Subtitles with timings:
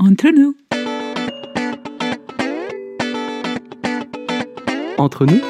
[0.00, 0.54] Entre nous.
[4.96, 5.40] Entre nous,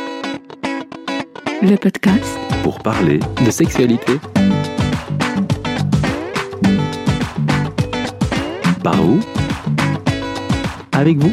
[1.61, 4.15] Le podcast pour parler de sexualité.
[8.83, 9.21] Par où?
[10.93, 11.33] Avec vous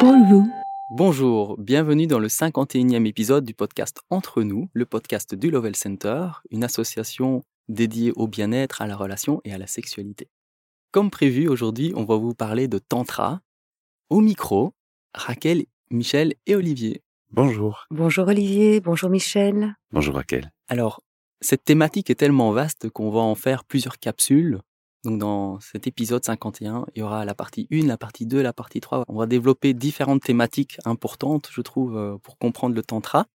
[0.00, 0.50] pour vous.
[0.88, 6.28] Bonjour, bienvenue dans le 51e épisode du podcast Entre nous, le podcast du Lovell Center,
[6.50, 10.28] une association dédiée au bien-être, à la relation et à la sexualité.
[10.94, 13.40] Comme prévu, aujourd'hui, on va vous parler de Tantra.
[14.10, 14.74] Au micro,
[15.12, 17.02] Raquel, Michel et Olivier.
[17.32, 17.86] Bonjour.
[17.90, 19.74] Bonjour Olivier, bonjour Michel.
[19.90, 20.52] Bonjour Raquel.
[20.68, 21.02] Alors,
[21.40, 24.60] cette thématique est tellement vaste qu'on va en faire plusieurs capsules.
[25.02, 28.52] Donc, dans cet épisode 51, il y aura la partie 1, la partie 2, la
[28.52, 29.02] partie 3.
[29.08, 33.26] On va développer différentes thématiques importantes, je trouve, euh, pour comprendre le Tantra.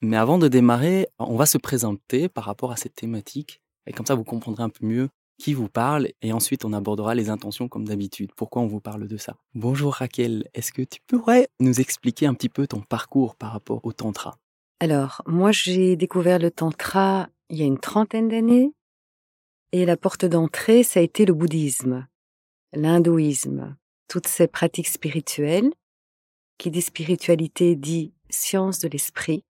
[0.00, 3.60] Mais avant de démarrer, on va se présenter par rapport à cette thématique.
[3.88, 6.08] Et comme ça, vous comprendrez un peu mieux qui vous parle.
[6.22, 8.32] Et ensuite, on abordera les intentions comme d'habitude.
[8.36, 9.36] Pourquoi on vous parle de ça?
[9.54, 13.84] Bonjour Raquel, est-ce que tu pourrais nous expliquer un petit peu ton parcours par rapport
[13.84, 14.38] au Tantra?
[14.80, 18.72] Alors, moi j'ai découvert le tantra il y a une trentaine d'années
[19.72, 22.06] et la porte d'entrée, ça a été le bouddhisme,
[22.72, 23.76] l'hindouisme,
[24.08, 25.72] toutes ces pratiques spirituelles.
[26.58, 29.42] Qui dit spiritualité dit science de l'esprit.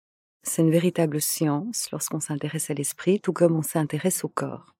[0.43, 4.72] C'est une véritable science lorsqu'on s'intéresse à l'esprit, tout comme on s'intéresse au corps.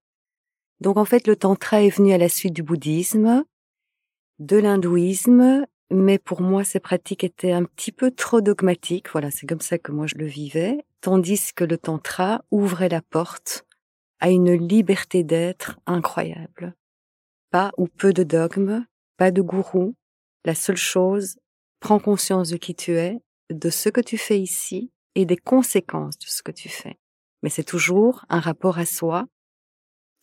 [0.83, 3.45] Donc en fait, le tantra est venu à la suite du bouddhisme,
[4.39, 9.09] de l'hindouisme, mais pour moi, ces pratiques étaient un petit peu trop dogmatiques.
[9.09, 10.83] Voilà, c'est comme ça que moi je le vivais.
[10.99, 13.65] Tandis que le tantra ouvrait la porte
[14.19, 16.75] à une liberté d'être incroyable.
[17.49, 19.95] Pas ou peu de dogmes, pas de gourou.
[20.43, 21.37] La seule chose,
[21.79, 26.19] prends conscience de qui tu es, de ce que tu fais ici et des conséquences
[26.19, 26.97] de ce que tu fais.
[27.41, 29.27] Mais c'est toujours un rapport à soi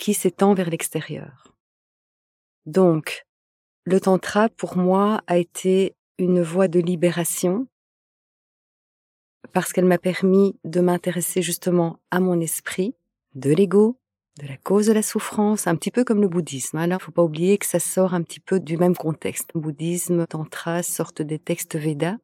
[0.01, 1.55] qui s'étend vers l'extérieur.
[2.65, 3.27] Donc,
[3.85, 7.67] le tantra, pour moi, a été une voie de libération
[9.53, 12.95] parce qu'elle m'a permis de m'intéresser justement à mon esprit,
[13.35, 13.99] de l'ego,
[14.39, 16.79] de la cause de la souffrance, un petit peu comme le bouddhisme.
[16.79, 19.51] Alors, faut pas oublier que ça sort un petit peu du même contexte.
[19.55, 22.17] Bouddhisme, tantra sortent des textes Védas.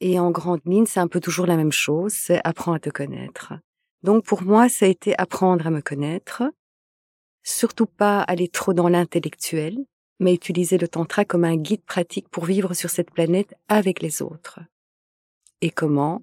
[0.00, 2.90] Et en grande ligne, c'est un peu toujours la même chose, c'est apprendre à te
[2.90, 3.54] connaître.
[4.04, 6.42] Donc pour moi, ça a été apprendre à me connaître,
[7.42, 9.78] surtout pas aller trop dans l'intellectuel,
[10.20, 14.20] mais utiliser le tantra comme un guide pratique pour vivre sur cette planète avec les
[14.20, 14.60] autres.
[15.62, 16.22] Et comment?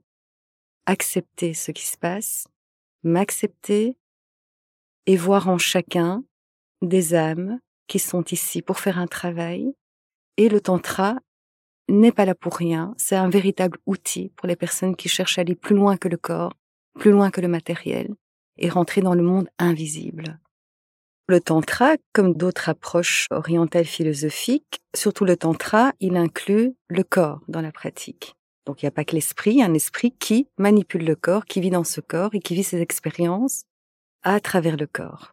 [0.86, 2.48] Accepter ce qui se passe,
[3.02, 3.98] m'accepter
[5.08, 6.24] et voir en chacun
[6.84, 9.74] des âmes qui sont ici pour faire un travail.
[10.38, 11.16] Et le tantra
[11.90, 15.42] n'est pas là pour rien, c'est un véritable outil pour les personnes qui cherchent à
[15.42, 16.54] aller plus loin que le corps,
[17.00, 18.14] plus loin que le matériel,
[18.58, 20.40] et rentrer dans le monde invisible.
[21.28, 27.62] Le tantra, comme d'autres approches orientales philosophiques, surtout le tantra, il inclut le corps dans
[27.62, 28.36] la pratique.
[28.66, 31.70] Donc il n'y a pas que l'esprit, un esprit qui manipule le corps, qui vit
[31.70, 33.64] dans ce corps et qui vit ses expériences
[34.24, 35.32] à travers le corps.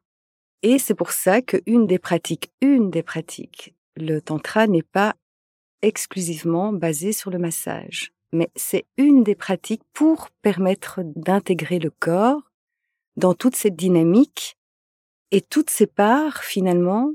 [0.63, 5.15] Et c'est pour ça qu'une des pratiques, une des pratiques, le tantra n'est pas
[5.83, 12.43] exclusivement basée sur le massage, mais c'est une des pratiques pour permettre d'intégrer le corps
[13.17, 14.57] dans toute cette dynamique
[15.31, 17.13] et toutes ces parts finalement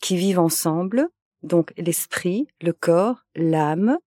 [0.00, 1.08] qui vivent ensemble,
[1.42, 3.98] donc l'esprit, le corps, l'âme,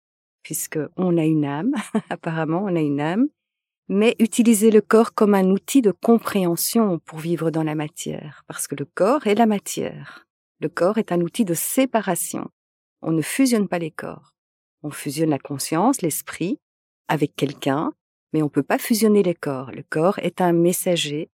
[0.43, 1.73] puisque on a une âme,
[2.09, 3.27] apparemment on a une âme,
[3.87, 8.67] mais utiliser le corps comme un outil de compréhension pour vivre dans la matière, parce
[8.67, 10.27] que le corps est la matière.
[10.59, 12.49] Le corps est un outil de séparation.
[13.01, 14.34] On ne fusionne pas les corps.
[14.85, 16.59] On fusionne la conscience, l'esprit,
[17.07, 17.91] avec quelqu'un,
[18.33, 19.71] mais on ne peut pas fusionner les corps.
[19.71, 21.31] Le corps est un messager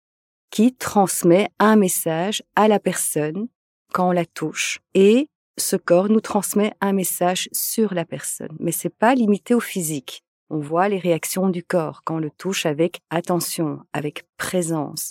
[0.50, 3.49] qui transmet un message à la personne
[3.93, 4.78] quand on la touche.
[4.94, 5.27] Et
[5.59, 8.56] ce corps nous transmet un message sur la personne.
[8.60, 10.22] Mais c'est pas limité au physique.
[10.49, 15.10] On voit les réactions du corps quand on le touche avec attention, avec présence.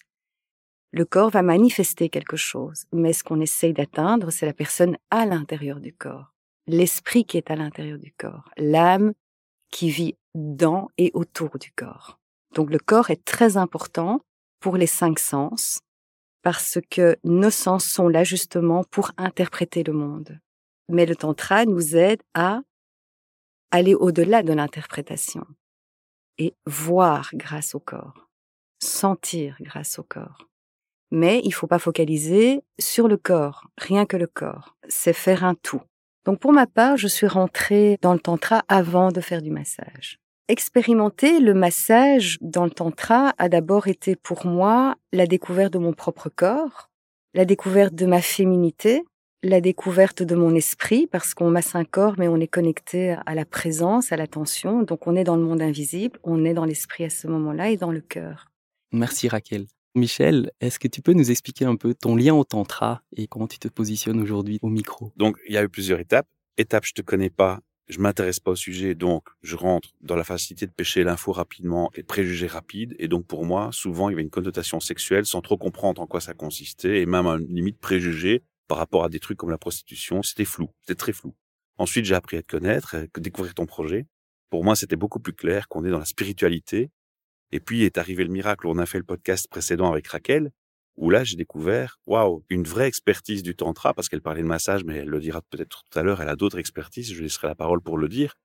[0.93, 5.25] Le corps va manifester quelque chose, mais ce qu'on essaye d'atteindre, c'est la personne à
[5.25, 6.33] l'intérieur du corps,
[6.69, 9.13] l'esprit qui est à l'intérieur du corps, l'âme
[9.71, 12.19] qui vit dans et autour du corps.
[12.53, 14.21] Donc le corps est très important
[14.59, 15.81] pour les cinq sens,
[16.41, 20.39] parce que nos sens sont là justement pour interpréter le monde.
[20.89, 22.61] Mais le tantra nous aide à
[23.71, 25.45] aller au-delà de l'interprétation
[26.37, 28.29] et voir grâce au corps,
[28.81, 30.47] sentir grâce au corps.
[31.11, 34.75] Mais il faut pas focaliser sur le corps, rien que le corps.
[34.87, 35.81] C'est faire un tout.
[36.25, 40.19] Donc pour ma part, je suis rentrée dans le tantra avant de faire du massage.
[40.47, 45.93] Expérimenter le massage dans le tantra a d'abord été pour moi la découverte de mon
[45.93, 46.89] propre corps,
[47.33, 49.03] la découverte de ma féminité,
[49.43, 53.35] la découverte de mon esprit, parce qu'on masse un corps, mais on est connecté à
[53.35, 54.81] la présence, à l'attention.
[54.81, 57.77] Donc on est dans le monde invisible, on est dans l'esprit à ce moment-là et
[57.77, 58.47] dans le cœur.
[58.91, 59.67] Merci Raquel.
[59.95, 63.47] Michel, est-ce que tu peux nous expliquer un peu ton lien au tantra et comment
[63.47, 65.11] tu te positionnes aujourd'hui au micro?
[65.17, 66.27] Donc, il y a eu plusieurs étapes.
[66.57, 70.23] Étape, je te connais pas, je m'intéresse pas au sujet, donc je rentre dans la
[70.23, 72.95] facilité de pêcher l'info rapidement et préjugés rapides.
[72.99, 76.07] Et donc, pour moi, souvent, il y avait une connotation sexuelle sans trop comprendre en
[76.07, 79.57] quoi ça consistait et même un limite préjugé par rapport à des trucs comme la
[79.57, 80.21] prostitution.
[80.21, 81.33] C'était flou, c'était très flou.
[81.77, 84.05] Ensuite, j'ai appris à te connaître, à découvrir ton projet.
[84.51, 86.91] Pour moi, c'était beaucoup plus clair qu'on est dans la spiritualité
[87.51, 90.51] et puis est arrivé le miracle on a fait le podcast précédent avec Raquel,
[90.97, 94.83] où là j'ai découvert, waouh, une vraie expertise du tantra, parce qu'elle parlait de massage,
[94.83, 97.55] mais elle le dira peut-être tout à l'heure, elle a d'autres expertises, je laisserai la
[97.55, 98.35] parole pour le dire.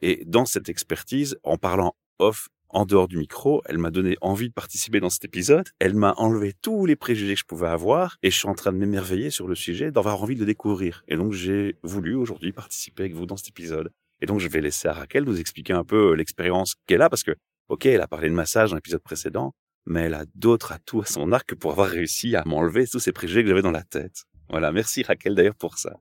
[0.00, 4.48] Et dans cette expertise, en parlant off, en dehors du micro, elle m'a donné envie
[4.48, 5.68] de participer dans cet épisode.
[5.78, 8.72] Elle m'a enlevé tous les préjugés que je pouvais avoir et je suis en train
[8.72, 11.04] de m'émerveiller sur le sujet, d'avoir envie de le découvrir.
[11.06, 13.90] Et donc j'ai voulu aujourd'hui participer avec vous dans cet épisode.
[14.20, 17.22] Et donc je vais laisser à Raquel nous expliquer un peu l'expérience qu'elle a parce
[17.22, 17.36] que
[17.68, 19.54] Ok, elle a parlé de massage dans l'épisode précédent,
[19.86, 23.12] mais elle a d'autres atouts à son arc pour avoir réussi à m'enlever tous ces
[23.12, 24.24] préjugés que j'avais dans la tête.
[24.50, 25.96] Voilà, merci Raquel d'ailleurs pour ça.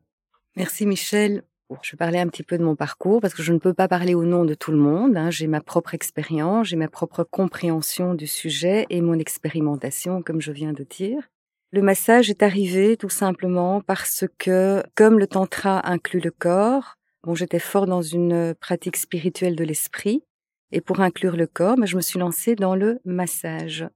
[0.55, 1.43] Merci Michel.
[1.81, 3.87] Je vais parler un petit peu de mon parcours parce que je ne peux pas
[3.87, 5.17] parler au nom de tout le monde.
[5.17, 5.31] Hein.
[5.31, 10.51] J'ai ma propre expérience, j'ai ma propre compréhension du sujet et mon expérimentation, comme je
[10.51, 11.29] viens de dire.
[11.71, 17.33] Le massage est arrivé tout simplement parce que, comme le tantra inclut le corps, bon,
[17.33, 20.23] j'étais fort dans une pratique spirituelle de l'esprit
[20.71, 23.87] et pour inclure le corps, ben, je me suis lancée dans le massage.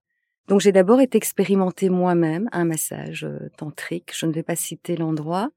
[0.47, 4.11] Donc j'ai d'abord été expérimenter moi-même un massage euh, tantrique.
[4.15, 5.49] Je ne vais pas citer l'endroit.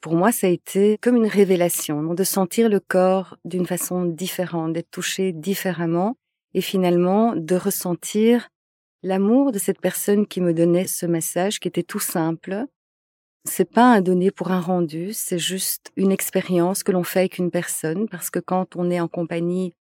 [0.00, 4.72] Pour moi, ça a été comme une révélation, de sentir le corps d'une façon différente,
[4.72, 6.16] d'être touché différemment
[6.54, 8.48] et finalement de ressentir
[9.02, 12.64] l'amour de cette personne qui me donnait ce massage qui était tout simple.
[13.44, 17.38] C'est pas un donné pour un rendu, c'est juste une expérience que l'on fait avec
[17.38, 19.74] une personne parce que quand on est en compagnie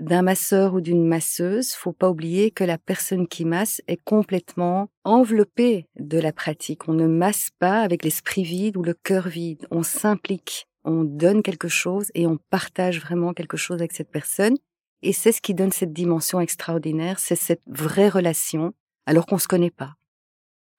[0.00, 4.90] d'un masseur ou d'une masseuse, faut pas oublier que la personne qui masse est complètement
[5.04, 6.88] enveloppée de la pratique.
[6.88, 9.66] On ne masse pas avec l'esprit vide ou le cœur vide.
[9.70, 14.56] On s'implique, on donne quelque chose et on partage vraiment quelque chose avec cette personne.
[15.02, 18.74] Et c'est ce qui donne cette dimension extraordinaire, c'est cette vraie relation,
[19.06, 19.94] alors qu'on se connaît pas.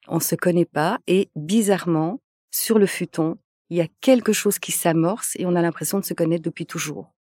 [0.08, 2.20] On se connaît pas et bizarrement,
[2.52, 3.38] sur le futon,
[3.70, 6.66] il y a quelque chose qui s'amorce et on a l'impression de se connaître depuis
[6.66, 7.14] toujours.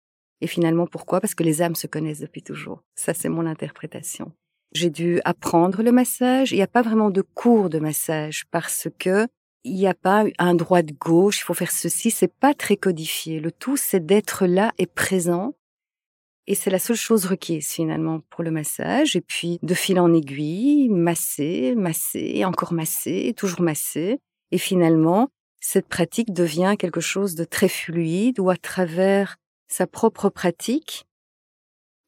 [0.41, 1.21] Et finalement, pourquoi?
[1.21, 2.83] Parce que les âmes se connaissent depuis toujours.
[2.95, 4.33] Ça, c'est mon interprétation.
[4.73, 6.53] J'ai dû apprendre le massage.
[6.53, 9.27] Il n'y a pas vraiment de cours de massage parce que
[9.65, 11.41] il n'y a pas un droit de gauche.
[11.41, 12.11] Il faut faire ceci.
[12.11, 13.41] C'est pas très codifié.
[13.41, 15.55] Le tout, c'est d'être là et présent.
[16.47, 19.17] Et c'est la seule chose requise finalement pour le massage.
[19.17, 24.21] Et puis, de fil en aiguille, masser, masser, encore masser, toujours masser.
[24.51, 25.29] Et finalement,
[25.61, 29.37] cette pratique devient quelque chose de très fluide où à travers
[29.69, 31.07] sa propre pratique,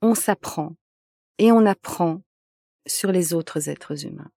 [0.02, 0.74] on s'apprend
[1.38, 2.22] et on apprend
[2.86, 4.30] sur les autres êtres humains.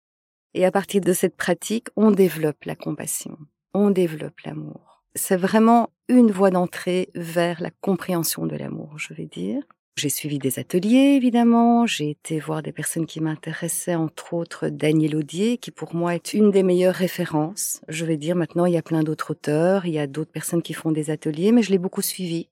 [0.54, 3.38] Et à partir de cette pratique, on développe la compassion,
[3.72, 5.02] on développe l'amour.
[5.14, 9.62] C'est vraiment une voie d'entrée vers la compréhension de l'amour, je vais dire.
[9.96, 11.86] J'ai suivi des ateliers, évidemment.
[11.86, 16.32] J'ai été voir des personnes qui m'intéressaient, entre autres Daniel Audier, qui pour moi est
[16.32, 17.82] une des meilleures références.
[17.88, 20.62] Je vais dire maintenant, il y a plein d'autres auteurs, il y a d'autres personnes
[20.62, 22.48] qui font des ateliers, mais je l'ai beaucoup suivi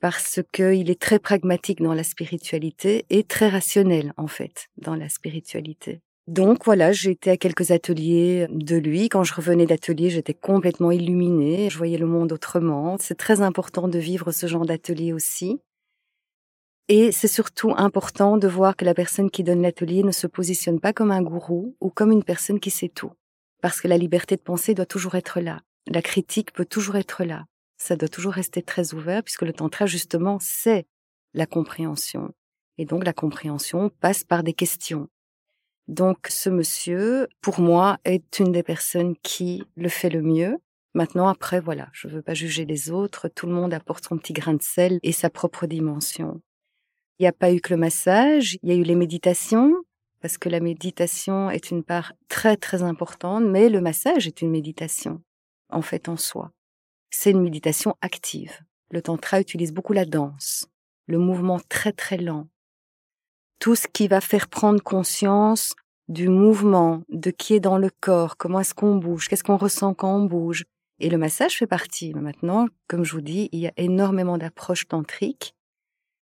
[0.00, 5.08] parce qu'il est très pragmatique dans la spiritualité et très rationnel en fait dans la
[5.08, 6.00] spiritualité.
[6.26, 9.08] Donc voilà, j'ai été à quelques ateliers de lui.
[9.08, 11.70] Quand je revenais d'atelier, j'étais complètement illuminée.
[11.70, 12.96] Je voyais le monde autrement.
[12.98, 15.60] C'est très important de vivre ce genre d'atelier aussi.
[16.88, 20.80] Et c'est surtout important de voir que la personne qui donne l'atelier ne se positionne
[20.80, 23.12] pas comme un gourou ou comme une personne qui sait tout.
[23.62, 25.60] Parce que la liberté de penser doit toujours être là.
[25.86, 27.44] La critique peut toujours être là
[27.76, 30.86] ça doit toujours rester très ouvert puisque le tantra, justement, c'est
[31.34, 32.32] la compréhension.
[32.78, 35.08] Et donc, la compréhension passe par des questions.
[35.88, 40.56] Donc, ce monsieur, pour moi, est une des personnes qui le fait le mieux.
[40.94, 43.28] Maintenant, après, voilà, je ne veux pas juger les autres.
[43.28, 46.40] Tout le monde apporte son petit grain de sel et sa propre dimension.
[47.18, 49.74] Il n'y a pas eu que le massage, il y a eu les méditations,
[50.20, 54.50] parce que la méditation est une part très très importante, mais le massage est une
[54.50, 55.22] méditation,
[55.70, 56.52] en fait, en soi
[57.16, 58.60] c'est une méditation active.
[58.90, 60.68] Le tantra utilise beaucoup la danse,
[61.06, 62.46] le mouvement très très lent.
[63.58, 65.74] Tout ce qui va faire prendre conscience
[66.08, 69.94] du mouvement, de qui est dans le corps, comment est-ce qu'on bouge, qu'est-ce qu'on ressent
[69.94, 70.66] quand on bouge.
[71.00, 72.12] Et le massage fait partie.
[72.14, 75.54] maintenant, comme je vous dis, il y a énormément d'approches tantriques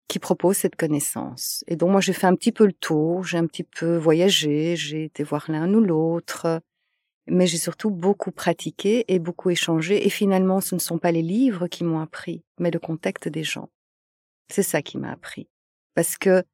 [0.09, 1.65] qui proposent cette connaissance.
[1.69, 4.77] Et donc moi j'ai fait un petit peu le tour, j'ai un petit peu voyagé,
[4.77, 6.61] j'ai été voir l'un ou l'autre,
[7.29, 10.07] mais j'ai surtout beaucoup pratiqué et beaucoup échangé.
[10.07, 13.45] Et finalement, ce ne sont pas les livres qui m'ont appris, mais le contact des
[13.45, 13.69] gens.
[14.49, 15.49] C'est ça qui m'a appris.
[15.95, 16.45] Parce que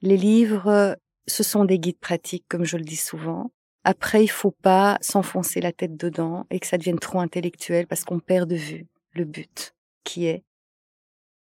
[0.00, 0.96] les livres,
[1.26, 3.52] ce sont des guides pratiques, comme je le dis souvent.
[3.84, 8.04] Après, il faut pas s'enfoncer la tête dedans et que ça devienne trop intellectuel parce
[8.04, 9.74] qu'on perd de vue le but
[10.04, 10.44] qui est.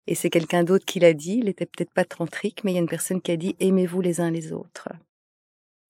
[0.07, 2.77] Et c'est quelqu'un d'autre qui l'a dit, il était peut-être pas tantrique, mais il y
[2.77, 4.89] a une personne qui a dit aimez-vous les uns les autres.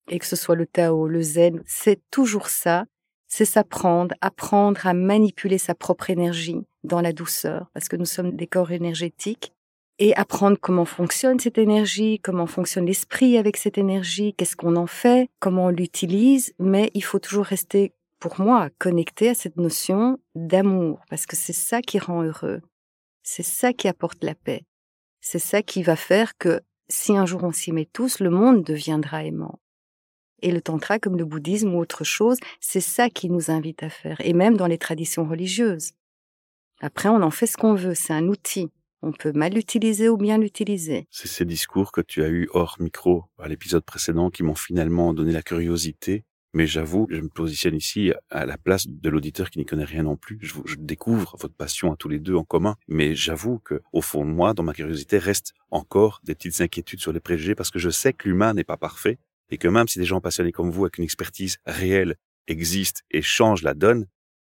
[0.10, 2.86] Et que ce soit le Tao, le Zen, c'est toujours ça,
[3.28, 8.36] c'est s'apprendre, apprendre à manipuler sa propre énergie dans la douceur, parce que nous sommes
[8.36, 9.54] des corps énergétiques
[10.00, 14.88] et apprendre comment fonctionne cette énergie, comment fonctionne l'esprit avec cette énergie, qu'est-ce qu'on en
[14.88, 20.20] fait, comment on l'utilise, mais il faut toujours rester, pour moi, connecté à cette notion
[20.36, 22.62] d'amour, parce que c'est ça qui rend heureux,
[23.24, 24.64] c'est ça qui apporte la paix,
[25.20, 28.64] c'est ça qui va faire que si un jour on s'y met tous, le monde
[28.64, 29.60] deviendra aimant.
[30.42, 33.90] Et le tantra, comme le bouddhisme ou autre chose, c'est ça qui nous invite à
[33.90, 35.94] faire, et même dans les traditions religieuses.
[36.80, 38.70] Après, on en fait ce qu'on veut, c'est un outil.
[39.02, 41.08] On peut mal l'utiliser ou bien l'utiliser.
[41.12, 45.14] C'est ces discours que tu as eus hors micro à l'épisode précédent qui m'ont finalement
[45.14, 46.24] donné la curiosité.
[46.54, 50.04] Mais j'avoue, je me positionne ici à la place de l'auditeur qui n'y connaît rien
[50.04, 50.40] non plus.
[50.42, 52.76] Je, découvre votre passion à tous les deux en commun.
[52.88, 57.02] Mais j'avoue que, au fond de moi, dans ma curiosité, reste encore des petites inquiétudes
[57.02, 59.88] sur les préjugés parce que je sais que l'humain n'est pas parfait et que même
[59.88, 62.16] si des gens passionnés comme vous, avec une expertise réelle,
[62.48, 64.06] existent et changent la donne,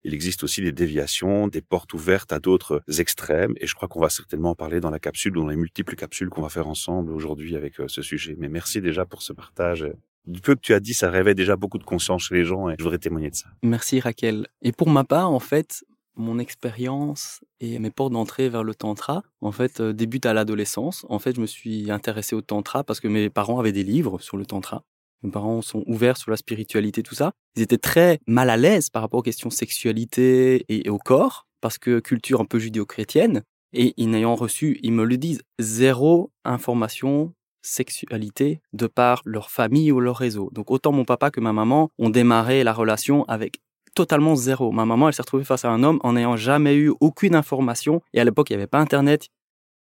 [0.04, 4.00] il existe aussi des déviations, des portes ouvertes à d'autres extrêmes, et je crois qu'on
[4.00, 7.10] va certainement en parler dans la capsule, dans les multiples capsules qu'on va faire ensemble
[7.12, 8.36] aujourd'hui avec euh, ce sujet.
[8.38, 9.86] Mais merci déjà pour ce partage.
[10.26, 12.68] Du peu que tu as dit, ça réveille déjà beaucoup de conscience chez les gens,
[12.68, 13.48] et je voudrais témoigner de ça.
[13.62, 14.46] Merci Raquel.
[14.60, 15.84] Et pour ma part, en fait,
[16.16, 21.04] mon expérience et mes portes d'entrée vers le tantra, en fait, euh, débutent à l'adolescence.
[21.08, 24.20] En fait, je me suis intéressé au tantra parce que mes parents avaient des livres
[24.20, 24.84] sur le tantra.
[25.22, 27.32] Mes parents sont ouverts sur la spiritualité, tout ça.
[27.56, 31.78] Ils étaient très mal à l'aise par rapport aux questions sexualité et, au corps, parce
[31.78, 33.42] que culture un peu judéo-chrétienne.
[33.72, 39.90] Et ils n'ayant reçu, ils me le disent, zéro information sexualité de par leur famille
[39.90, 40.50] ou leur réseau.
[40.52, 43.60] Donc autant mon papa que ma maman ont démarré la relation avec
[43.94, 44.72] totalement zéro.
[44.72, 48.02] Ma maman, elle s'est retrouvée face à un homme en n'ayant jamais eu aucune information.
[48.12, 49.28] Et à l'époque, il n'y avait pas Internet.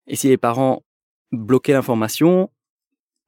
[0.07, 0.83] Et si les parents
[1.31, 2.49] bloquaient l'information,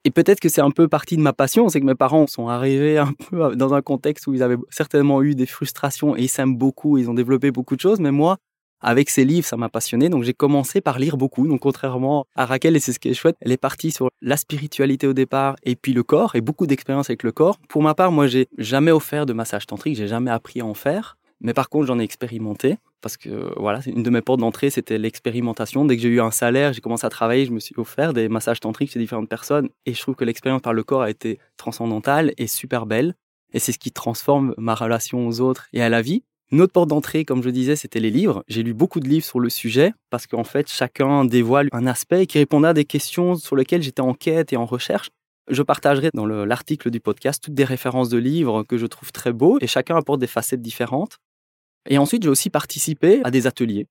[0.05, 2.49] et peut-être que c'est un peu partie de ma passion, c'est que mes parents sont
[2.49, 6.27] arrivés un peu dans un contexte où ils avaient certainement eu des frustrations et ils
[6.27, 8.37] s'aiment beaucoup, ils ont développé beaucoup de choses, mais moi,
[8.83, 11.47] avec ces livres, ça m'a passionné, donc j'ai commencé par lire beaucoup.
[11.47, 14.37] Donc contrairement à Raquel, et c'est ce qui est chouette, elle est partie sur la
[14.37, 17.57] spiritualité au départ et puis le corps, et beaucoup d'expérience avec le corps.
[17.69, 20.73] Pour ma part, moi, j'ai jamais offert de massage tantrique, j'ai jamais appris à en
[20.73, 21.17] faire.
[21.41, 24.97] Mais par contre, j'en ai expérimenté parce que voilà, une de mes portes d'entrée, c'était
[24.97, 25.83] l'expérimentation.
[25.83, 28.29] Dès que j'ai eu un salaire, j'ai commencé à travailler, je me suis offert des
[28.29, 31.39] massages tantriques chez différentes personnes et je trouve que l'expérience par le corps a été
[31.57, 33.15] transcendantale et super belle.
[33.51, 36.23] Et c'est ce qui transforme ma relation aux autres et à la vie.
[36.53, 38.43] Une autre porte d'entrée, comme je disais, c'était les livres.
[38.47, 42.27] J'ai lu beaucoup de livres sur le sujet parce qu'en fait, chacun dévoile un aspect
[42.27, 45.09] qui répondait à des questions sur lesquelles j'étais en quête et en recherche.
[45.49, 49.33] Je partagerai dans l'article du podcast toutes des références de livres que je trouve très
[49.33, 51.17] beaux et chacun apporte des facettes différentes.
[51.89, 53.87] Et ensuite, j'ai aussi participé à des ateliers.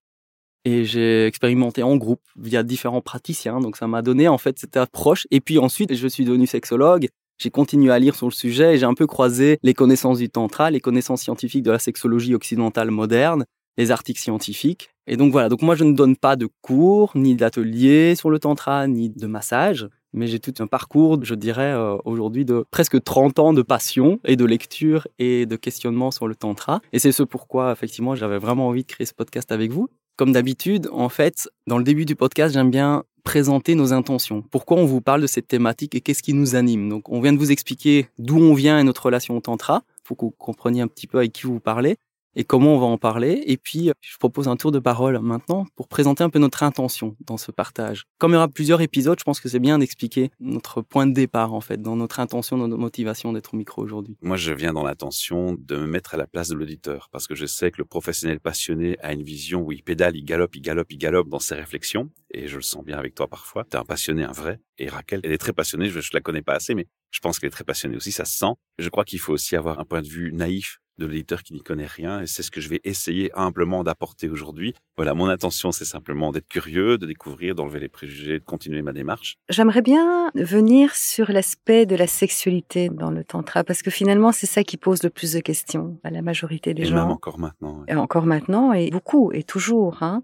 [0.64, 3.58] Et j'ai expérimenté en groupe via différents praticiens.
[3.58, 5.26] Donc ça m'a donné en fait cette approche.
[5.32, 7.08] Et puis ensuite, je suis devenu sexologue.
[7.42, 10.28] J'ai continué à lire sur le sujet et j'ai un peu croisé les connaissances du
[10.28, 13.46] tantra, les connaissances scientifiques de la sexologie occidentale moderne,
[13.76, 14.90] les articles scientifiques.
[15.08, 18.38] Et donc voilà, donc moi je ne donne pas de cours, ni d'ateliers sur le
[18.38, 23.02] tantra, ni de massage mais j'ai tout un parcours, je dirais, euh, aujourd'hui de presque
[23.02, 26.80] 30 ans de passion et de lecture et de questionnement sur le tantra.
[26.92, 29.88] Et c'est ce pourquoi, effectivement, j'avais vraiment envie de créer ce podcast avec vous.
[30.16, 34.42] Comme d'habitude, en fait, dans le début du podcast, j'aime bien présenter nos intentions.
[34.50, 36.88] Pourquoi on vous parle de cette thématique et qu'est-ce qui nous anime?
[36.88, 39.82] Donc, on vient de vous expliquer d'où on vient et notre relation au tantra.
[40.04, 41.96] Faut que vous compreniez un petit peu avec qui vous parlez
[42.34, 43.42] et comment on va en parler.
[43.46, 47.16] Et puis, je propose un tour de parole maintenant pour présenter un peu notre intention
[47.20, 48.04] dans ce partage.
[48.18, 51.12] Comme il y aura plusieurs épisodes, je pense que c'est bien d'expliquer notre point de
[51.12, 54.16] départ, en fait, dans notre intention, dans notre motivation d'être au micro aujourd'hui.
[54.22, 57.34] Moi, je viens dans l'intention de me mettre à la place de l'auditeur parce que
[57.34, 60.62] je sais que le professionnel passionné a une vision où il pédale, il galope, il
[60.62, 62.10] galope, il galope dans ses réflexions.
[62.30, 63.64] Et je le sens bien avec toi parfois.
[63.64, 64.60] T'es un passionné, un vrai.
[64.78, 65.88] Et Raquel, elle est très passionnée.
[65.88, 68.10] Je, je la connais pas assez, mais je pense qu'elle est très passionnée aussi.
[68.10, 68.52] Ça se sent.
[68.78, 71.62] Je crois qu'il faut aussi avoir un point de vue naïf de l'éditeur qui n'y
[71.62, 74.74] connaît rien et c'est ce que je vais essayer humblement d'apporter aujourd'hui.
[74.96, 78.92] Voilà, mon intention c'est simplement d'être curieux, de découvrir, d'enlever les préjugés, de continuer ma
[78.92, 79.36] démarche.
[79.48, 84.46] J'aimerais bien venir sur l'aspect de la sexualité dans le tantra parce que finalement c'est
[84.46, 86.96] ça qui pose le plus de questions à la majorité des et gens.
[86.96, 87.84] Même encore maintenant.
[87.88, 90.02] Et encore maintenant et beaucoup et toujours.
[90.02, 90.22] Hein.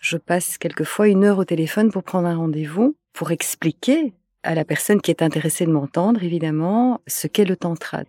[0.00, 4.64] Je passe quelquefois une heure au téléphone pour prendre un rendez-vous pour expliquer à la
[4.64, 8.04] personne qui est intéressée de m'entendre, évidemment, ce qu'est le tantra.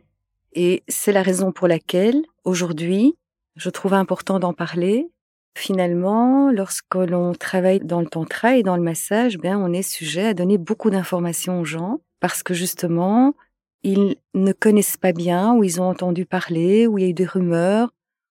[0.60, 3.16] Et c'est la raison pour laquelle, aujourd'hui,
[3.58, 5.08] je trouve important d'en parler.
[5.56, 10.26] Finalement, lorsque l'on travaille dans le tantra et dans le massage, ben, on est sujet
[10.26, 13.36] à donner beaucoup d'informations aux gens parce que justement,
[13.84, 17.14] ils ne connaissent pas bien, ou ils ont entendu parler, ou il y a eu
[17.14, 17.94] des rumeurs,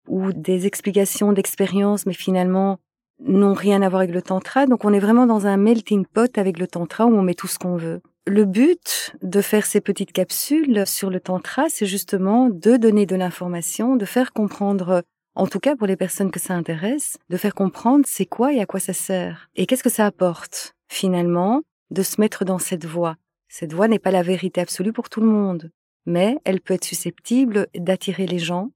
[0.07, 2.77] ou des explications d'expérience, mais finalement
[3.17, 4.67] n'ont rien à voir avec le tantra.
[4.67, 7.47] Donc on est vraiment dans un melting pot avec le tantra où on met tout
[7.47, 8.03] ce qu'on veut.
[8.27, 13.15] Le but de faire ces petites capsules sur le tantra, c'est justement de donner de
[13.15, 17.55] l'information, de faire comprendre, en tout cas pour les personnes que ça intéresse, de faire
[17.55, 19.49] comprendre c'est quoi et à quoi ça sert.
[19.55, 23.15] Et qu'est-ce que ça apporte, finalement, de se mettre dans cette voie?
[23.49, 25.71] Cette voie n'est pas la vérité absolue pour tout le monde,
[26.05, 28.69] mais elle peut être susceptible d'attirer les gens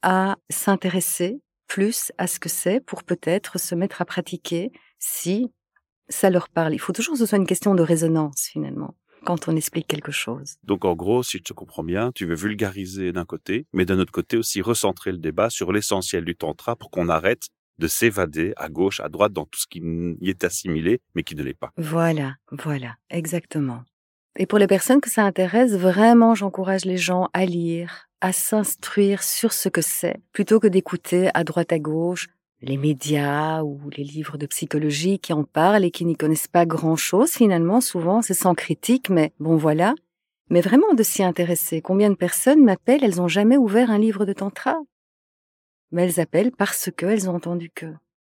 [0.00, 5.50] à s'intéresser plus à ce que c'est pour peut-être se mettre à pratiquer si
[6.08, 6.74] ça leur parle.
[6.74, 8.94] Il faut toujours que ce soit une question de résonance finalement
[9.24, 10.56] quand on explique quelque chose.
[10.64, 13.98] Donc en gros, si je te comprends bien, tu veux vulgariser d'un côté, mais d'un
[13.98, 18.52] autre côté aussi recentrer le débat sur l'essentiel du tantra pour qu'on arrête de s'évader
[18.56, 19.80] à gauche, à droite dans tout ce qui
[20.20, 21.70] y est assimilé, mais qui ne l'est pas.
[21.76, 23.82] Voilà, voilà, exactement.
[24.36, 29.22] Et pour les personnes que ça intéresse, vraiment, j'encourage les gens à lire, à s'instruire
[29.22, 32.28] sur ce que c'est, plutôt que d'écouter à droite à gauche
[32.64, 36.66] les médias ou les livres de psychologie qui en parlent et qui n'y connaissent pas
[36.66, 37.80] grand-chose finalement.
[37.80, 39.94] Souvent, c'est sans critique, mais bon voilà.
[40.50, 41.82] Mais vraiment de s'y intéresser.
[41.82, 44.76] Combien de personnes m'appellent, elles n'ont jamais ouvert un livre de tantra?
[45.90, 47.86] Mais elles appellent parce qu'elles ont entendu que.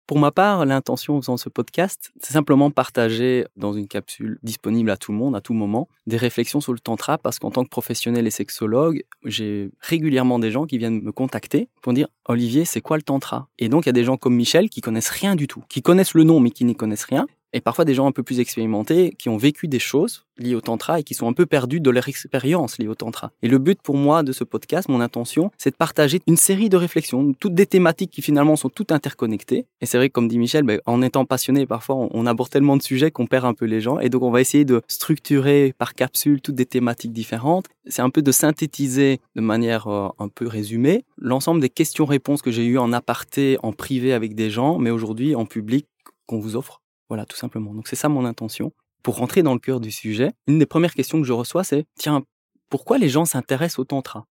[0.07, 4.89] Pour ma part, l'intention en faisant ce podcast, c'est simplement partager dans une capsule disponible
[4.91, 7.65] à tout le monde, à tout moment, des réflexions sur le tantra, parce qu'en tant
[7.65, 12.65] que professionnel et sexologue, j'ai régulièrement des gens qui viennent me contacter pour dire Olivier,
[12.65, 13.49] c'est quoi le tantra?
[13.59, 15.83] Et donc il y a des gens comme Michel qui connaissent rien du tout, qui
[15.83, 18.41] connaissent le nom mais qui n'y connaissent rien, et parfois des gens un peu plus
[18.41, 21.81] expérimentés qui ont vécu des choses liées au tantra et qui sont un peu perdus
[21.81, 23.33] de leur expérience liée au tantra.
[23.43, 26.69] Et le but pour moi de ce podcast, mon intention, c'est de partager une série
[26.69, 29.67] de réflexions, toutes des thématiques qui finalement sont toutes interconnectées.
[29.81, 32.77] Et c'est vrai que comme dit Michel, ben, en étant passionné, parfois on, aborde tellement
[32.77, 33.99] de sujets qu'on perd un peu les gens.
[34.01, 37.67] Et donc on va essayer de structurer par capsule toutes des thématiques différentes.
[37.87, 42.51] C'est un peu de synthétiser de manière euh, un peu résumée l'ensemble des questions-réponses que
[42.51, 45.87] j'ai eues en aparté, en privé avec des gens, mais aujourd'hui en public
[46.27, 47.75] qu'on vous offre voilà, tout simplement.
[47.75, 48.73] Donc c'est ça mon intention.
[49.03, 51.87] Pour rentrer dans le cœur du sujet, une des premières questions que je reçois, c'est
[51.97, 52.25] tiens,
[52.69, 54.27] pourquoi les gens s'intéressent au tantra?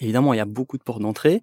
[0.00, 1.42] Évidemment, il y a beaucoup de portes d'entrée,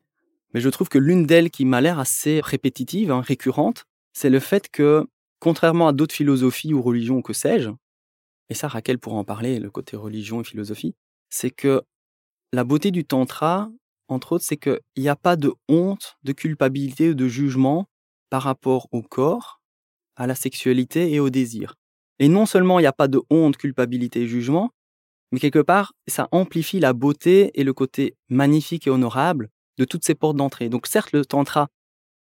[0.54, 4.40] mais je trouve que l'une d'elles qui m'a l'air assez répétitive, hein, récurrente, c'est le
[4.40, 5.08] fait que,
[5.40, 7.70] contrairement à d'autres philosophies ou religions, que sais-je,
[8.50, 10.96] et ça Raquel pourra en parler, le côté religion et philosophie,
[11.30, 11.84] c'est que
[12.52, 13.70] la beauté du tantra,
[14.08, 17.86] entre autres, c'est qu'il n'y a pas de honte, de culpabilité ou de jugement
[18.30, 19.59] par rapport au corps,
[20.20, 21.76] à la sexualité et au désir.
[22.20, 24.72] Et non seulement il n'y a pas de honte, culpabilité et jugement,
[25.32, 30.06] mais quelque part, ça amplifie la beauté et le côté magnifique et honorable de toutes
[30.06, 30.70] ces portes d'entrée.
[30.70, 31.70] Donc certes, le tantra,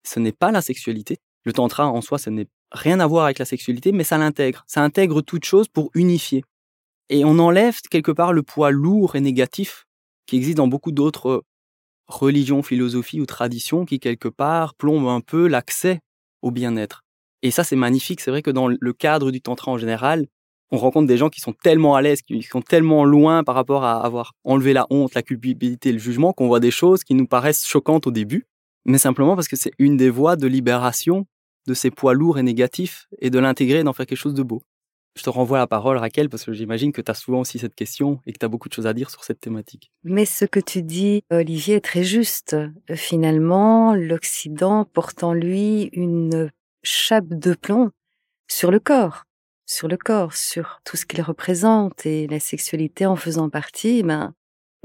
[0.06, 1.18] ce n'est pas la sexualité.
[1.44, 4.62] Le tantra en soi, ce n'est rien à voir avec la sexualité, mais ça l'intègre.
[4.66, 6.44] Ça intègre toute chose pour unifier.
[7.08, 9.86] Et on enlève quelque part le poids lourd et négatif
[10.26, 11.42] qui existe dans beaucoup d'autres
[12.06, 16.00] religions, philosophies ou traditions qui quelque part plombent un peu l'accès
[16.42, 17.02] au bien-être.
[17.42, 18.20] Et ça, c'est magnifique.
[18.20, 20.26] C'est vrai que dans le cadre du tantra en général,
[20.72, 23.84] on rencontre des gens qui sont tellement à l'aise, qui sont tellement loin par rapport
[23.84, 27.26] à avoir enlevé la honte, la culpabilité, le jugement, qu'on voit des choses qui nous
[27.26, 28.46] paraissent choquantes au début,
[28.86, 31.26] mais simplement parce que c'est une des voies de libération
[31.66, 34.42] de ces poids lourds et négatifs et de l'intégrer et d'en faire quelque chose de
[34.42, 34.62] beau.
[35.14, 37.74] Je te renvoie la parole, Raquel, parce que j'imagine que tu as souvent aussi cette
[37.74, 39.92] question et que tu as beaucoup de choses à dire sur cette thématique.
[40.04, 42.56] Mais ce que tu dis, Olivier, est très juste.
[42.94, 46.50] Finalement, l'Occident porte en lui une
[46.82, 47.90] chape de plomb
[48.48, 49.24] sur le corps,
[49.66, 54.34] sur le corps, sur tout ce qu'il représente et la sexualité en faisant partie, ben,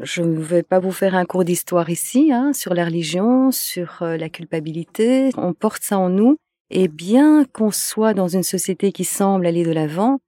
[0.01, 4.03] je ne vais pas vous faire un cours d'histoire ici, hein, sur la religion, sur
[4.03, 5.31] euh, la culpabilité.
[5.37, 6.37] On porte ça en nous.
[6.69, 10.19] Et bien qu'on soit dans une société qui semble aller de l'avant,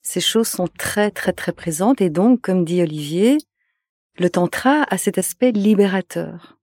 [0.00, 2.00] ces choses sont très, très, très présentes.
[2.00, 3.36] Et donc, comme dit Olivier,
[4.16, 6.56] le tantra a cet aspect libérateur.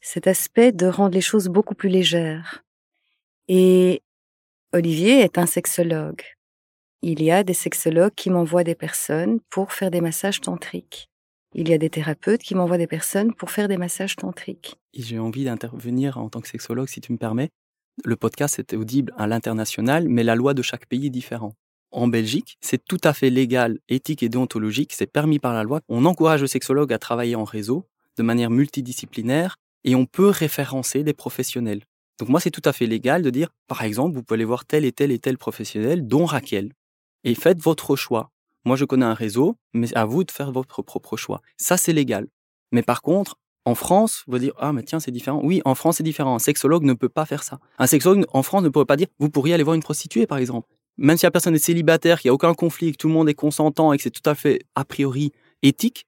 [0.00, 2.63] Cet aspect de rendre les choses beaucoup plus légères.
[3.48, 4.02] Et
[4.72, 6.22] Olivier est un sexologue.
[7.02, 11.10] Il y a des sexologues qui m'envoient des personnes pour faire des massages tantriques.
[11.54, 14.76] Il y a des thérapeutes qui m'envoient des personnes pour faire des massages tantriques.
[14.94, 17.50] J'ai envie d'intervenir en tant que sexologue, si tu me permets.
[18.02, 21.54] Le podcast est audible à l'international, mais la loi de chaque pays est différente.
[21.92, 25.80] En Belgique, c'est tout à fait légal, éthique et déontologique, c'est permis par la loi.
[25.88, 31.04] On encourage le sexologue à travailler en réseau, de manière multidisciplinaire, et on peut référencer
[31.04, 31.82] des professionnels.
[32.18, 34.64] Donc moi, c'est tout à fait légal de dire, par exemple, vous pouvez aller voir
[34.64, 36.72] tel et tel et tel professionnel, dont Raquel,
[37.24, 38.30] et faites votre choix.
[38.64, 41.42] Moi, je connais un réseau, mais à vous de faire votre propre choix.
[41.56, 42.28] Ça, c'est légal.
[42.72, 45.40] Mais par contre, en France, vous dire ah mais tiens c'est différent.
[45.42, 46.34] Oui, en France c'est différent.
[46.34, 47.58] Un sexologue ne peut pas faire ça.
[47.78, 50.38] Un sexologue en France ne pourrait pas dire vous pourriez aller voir une prostituée par
[50.38, 50.68] exemple.
[50.96, 53.28] Même si la personne est célibataire, qu'il n'y a aucun conflit, que tout le monde
[53.28, 56.06] est consentant et que c'est tout à fait a priori éthique,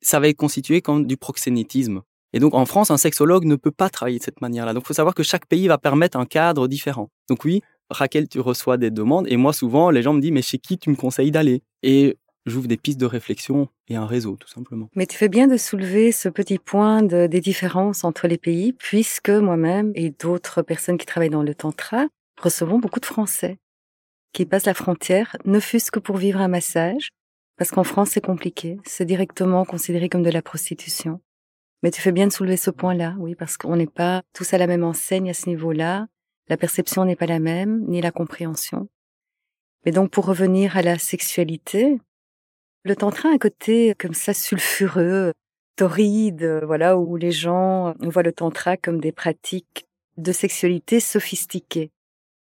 [0.00, 2.02] ça va être constitué comme du proxénétisme.
[2.36, 4.74] Et donc en France, un sexologue ne peut pas travailler de cette manière-là.
[4.74, 7.08] Donc il faut savoir que chaque pays va permettre un cadre différent.
[7.30, 10.42] Donc oui, Raquel, tu reçois des demandes et moi souvent les gens me disent mais
[10.42, 11.62] chez qui tu me conseilles d'aller?
[11.82, 14.90] Et j'ouvre des pistes de réflexion et un réseau, tout simplement.
[14.94, 18.74] Mais tu fais bien de soulever ce petit point de, des différences entre les pays,
[18.74, 22.04] puisque moi-même et d'autres personnes qui travaillent dans le tantra
[22.38, 23.56] recevons beaucoup de Français
[24.34, 27.08] qui passent la frontière, ne fût-ce que pour vivre un massage,
[27.56, 31.22] parce qu'en France c'est compliqué, c'est directement considéré comme de la prostitution.
[31.82, 34.58] Mais tu fais bien de soulever ce point-là, oui, parce qu'on n'est pas tous à
[34.58, 36.06] la même enseigne à ce niveau-là,
[36.48, 38.88] la perception n'est pas la même, ni la compréhension.
[39.84, 41.98] Mais donc pour revenir à la sexualité,
[42.84, 45.32] le tantra a un côté comme ça sulfureux,
[45.76, 49.86] torride, voilà, où les gens voient le tantra comme des pratiques
[50.16, 51.90] de sexualité sophistiquées,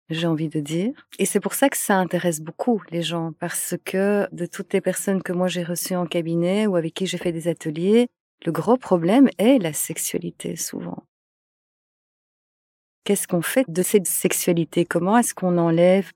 [0.09, 0.93] j'ai envie de dire.
[1.19, 4.81] Et c'est pour ça que ça intéresse beaucoup les gens, parce que de toutes les
[4.81, 8.07] personnes que moi j'ai reçues en cabinet ou avec qui j'ai fait des ateliers,
[8.45, 11.05] le gros problème est la sexualité souvent.
[13.03, 14.85] Qu'est-ce qu'on fait de cette sexualité?
[14.85, 16.11] Comment est-ce qu'on enlève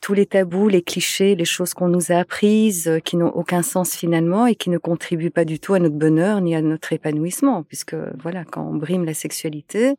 [0.00, 3.62] tous les tabous, les clichés, les choses qu'on nous a apprises, euh, qui n'ont aucun
[3.62, 6.92] sens finalement et qui ne contribuent pas du tout à notre bonheur ni à notre
[6.92, 9.94] épanouissement, puisque voilà, quand on brime la sexualité,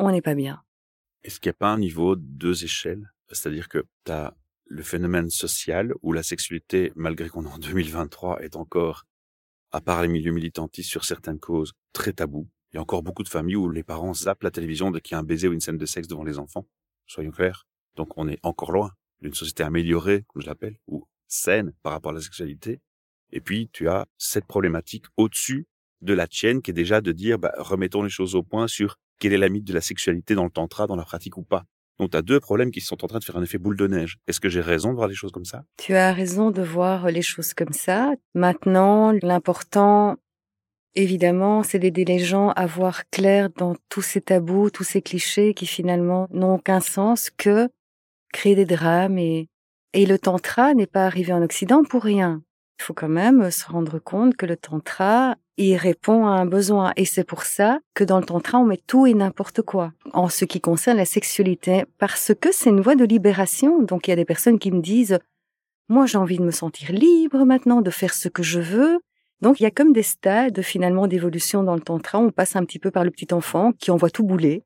[0.00, 0.64] on n'est pas bien.
[1.22, 4.34] Est-ce qu'il n'y a pas un niveau deux échelles C'est-à-dire que tu as
[4.66, 9.04] le phénomène social où la sexualité, malgré qu'on est en 2023, est encore,
[9.72, 12.48] à part les milieux militantistes sur certaines causes, très tabou.
[12.72, 15.12] Il y a encore beaucoup de familles où les parents zappent la télévision dès qu'il
[15.12, 16.66] y a un baiser ou une scène de sexe devant les enfants.
[17.06, 17.66] Soyons clairs.
[17.96, 22.12] Donc on est encore loin d'une société améliorée, comme je l'appelle, ou saine par rapport
[22.12, 22.80] à la sexualité.
[23.30, 25.66] Et puis tu as cette problématique au-dessus
[26.00, 28.96] de la tienne qui est déjà de dire bah, remettons les choses au point sur
[29.18, 31.64] quelle est la mythe de la sexualité dans le tantra, dans la pratique ou pas.
[31.98, 33.86] Donc tu as deux problèmes qui sont en train de faire un effet boule de
[33.86, 34.18] neige.
[34.26, 35.64] Est-ce que j'ai raison de voir les choses comme ça?
[35.76, 38.12] Tu as raison de voir les choses comme ça.
[38.34, 40.16] Maintenant, l'important,
[40.94, 45.54] évidemment, c'est d'aider les gens à voir clair dans tous ces tabous, tous ces clichés
[45.54, 47.68] qui finalement n'ont aucun sens que
[48.32, 49.48] créer des drames et,
[49.92, 52.42] et le tantra n'est pas arrivé en Occident pour rien.
[52.78, 56.92] Il faut quand même se rendre compte que le tantra, il répond à un besoin.
[56.96, 60.28] Et c'est pour ça que dans le tantra, on met tout et n'importe quoi en
[60.28, 63.82] ce qui concerne la sexualité, parce que c'est une voie de libération.
[63.82, 65.18] Donc il y a des personnes qui me disent,
[65.88, 68.98] moi j'ai envie de me sentir libre maintenant, de faire ce que je veux.
[69.40, 72.18] Donc il y a comme des stades finalement d'évolution dans le tantra.
[72.18, 74.64] On passe un petit peu par le petit enfant qui envoie tout bouler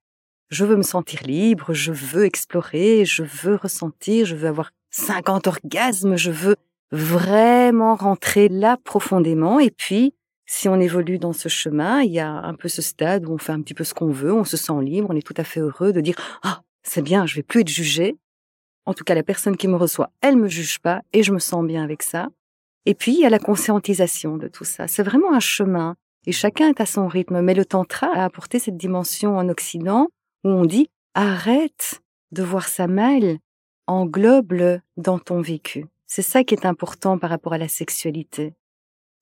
[0.52, 5.46] je veux me sentir libre, je veux explorer, je veux ressentir, je veux avoir 50
[5.46, 6.56] orgasmes, je veux
[6.90, 9.58] vraiment rentrer là profondément.
[9.58, 10.14] Et puis,
[10.52, 13.38] si on évolue dans ce chemin, il y a un peu ce stade où on
[13.38, 15.44] fait un petit peu ce qu'on veut, on se sent libre, on est tout à
[15.44, 18.18] fait heureux de dire ah c'est bien, je vais plus être jugé.
[18.84, 21.38] En tout cas, la personne qui me reçoit, elle me juge pas et je me
[21.38, 22.28] sens bien avec ça.
[22.84, 24.88] Et puis il y a la conscientisation de tout ça.
[24.88, 27.40] C'est vraiment un chemin et chacun est à son rythme.
[27.40, 30.08] Mais le tantra a apporté cette dimension en Occident
[30.44, 33.38] où on dit arrête de voir ça mal,
[33.86, 35.86] englobe-le dans ton vécu.
[36.06, 38.52] C'est ça qui est important par rapport à la sexualité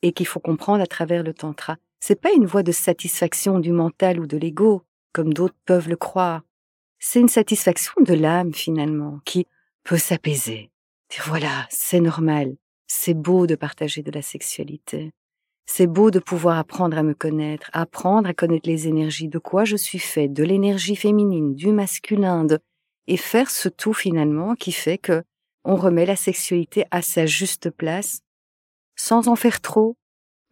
[0.02, 1.76] et qu'il faut comprendre à travers le tantra.
[2.00, 4.82] C'est pas une voie de satisfaction du mental ou de l'ego,
[5.12, 6.42] comme d'autres peuvent le croire.
[6.98, 9.46] C'est une satisfaction de l'âme finalement, qui
[9.84, 10.70] peut s'apaiser.
[11.24, 12.54] Voilà, c'est normal,
[12.86, 15.12] c'est beau de partager de la sexualité.
[15.66, 19.64] C'est beau de pouvoir apprendre à me connaître, apprendre à connaître les énergies, de quoi
[19.64, 22.58] je suis fait, de l'énergie féminine, du masculin, de...
[23.06, 25.22] et faire ce tout finalement qui fait que
[25.64, 28.22] on remet la sexualité à sa juste place,
[29.00, 29.96] sans en faire trop,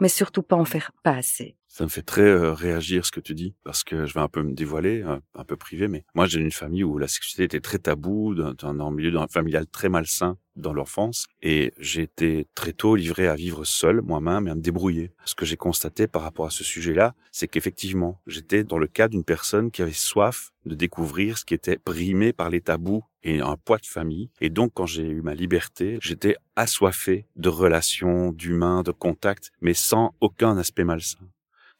[0.00, 1.56] mais surtout pas en faire pas assez.
[1.68, 4.28] Ça me fait très euh, réagir ce que tu dis, parce que je vais un
[4.28, 7.44] peu me dévoiler, un, un peu privé, mais moi j'ai une famille où la sexualité
[7.44, 12.72] était très taboue, dans un milieu familial très malsain, dans l'enfance et j'ai été très
[12.72, 15.12] tôt livré à vivre seul moi-même et à me débrouiller.
[15.24, 19.08] Ce que j'ai constaté par rapport à ce sujet-là, c'est qu'effectivement, j'étais dans le cas
[19.08, 23.40] d'une personne qui avait soif de découvrir ce qui était brimé par les tabous et
[23.40, 24.30] un poids de famille.
[24.40, 29.74] Et donc, quand j'ai eu ma liberté, j'étais assoiffé de relations, d'humains, de contacts, mais
[29.74, 31.28] sans aucun aspect malsain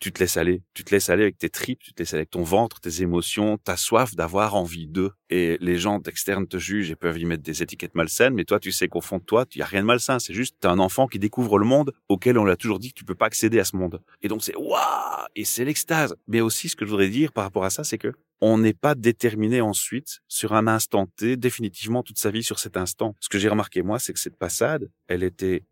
[0.00, 2.20] tu te laisses aller, tu te laisses aller avec tes tripes, tu te laisses aller
[2.20, 5.12] avec ton ventre, tes émotions, ta soif d'avoir envie d'eux.
[5.30, 8.60] Et les gens externes te jugent et peuvent y mettre des étiquettes malsaines, mais toi,
[8.60, 10.18] tu sais qu'au fond de toi, il y a rien de malsain.
[10.18, 12.98] C'est juste t'es un enfant qui découvre le monde auquel on l'a toujours dit que
[12.98, 14.00] tu peux pas accéder à ce monde.
[14.22, 16.16] Et donc c'est waouh et c'est l'extase.
[16.26, 18.74] Mais aussi, ce que je voudrais dire par rapport à ça, c'est que on n'est
[18.74, 23.16] pas déterminé ensuite sur un instant T, définitivement toute sa vie sur cet instant.
[23.20, 25.64] Ce que j'ai remarqué moi, c'est que cette passade, elle était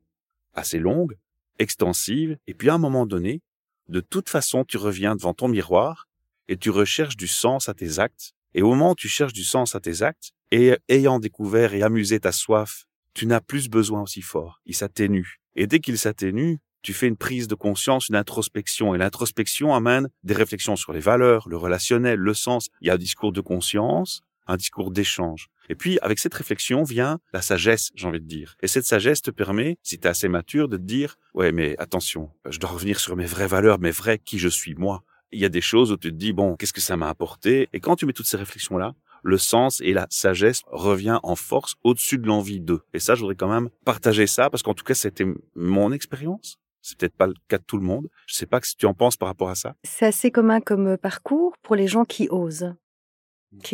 [0.54, 1.16] assez longue,
[1.58, 3.40] extensive, et puis à un moment donné,
[3.88, 6.09] de toute façon, tu reviens devant ton miroir
[6.49, 8.33] et tu recherches du sens à tes actes.
[8.55, 11.83] Et au moment où tu cherches du sens à tes actes, et ayant découvert et
[11.83, 14.61] amusé ta soif, tu n'as plus besoin aussi fort.
[14.64, 15.40] Il s'atténue.
[15.57, 18.94] Et dès qu'il s'atténue, tu fais une prise de conscience, une introspection.
[18.94, 22.68] Et l'introspection amène des réflexions sur les valeurs, le relationnel, le sens.
[22.81, 25.48] Il y a un discours de conscience, un discours d'échange.
[25.68, 28.56] Et puis, avec cette réflexion vient la sagesse, j'ai envie de dire.
[28.62, 31.76] Et cette sagesse te permet, si tu es assez mature, de te dire, ouais, mais
[31.78, 35.02] attention, je dois revenir sur mes vraies valeurs, mes vrais qui je suis moi.
[35.32, 37.68] Il y a des choses où tu te dis, bon, qu'est-ce que ça m'a apporté?
[37.72, 41.74] Et quand tu mets toutes ces réflexions-là, le sens et la sagesse revient en force
[41.82, 42.82] au-dessus de l'envie d'eux.
[42.94, 46.59] Et ça, je voudrais quand même partager ça parce qu'en tout cas, c'était mon expérience.
[46.80, 48.09] C'est peut-être pas le cas de tout le monde.
[48.28, 49.74] Je sais pas ce que tu en penses par rapport à ça.
[49.82, 52.76] C'est assez commun comme parcours pour les gens qui osent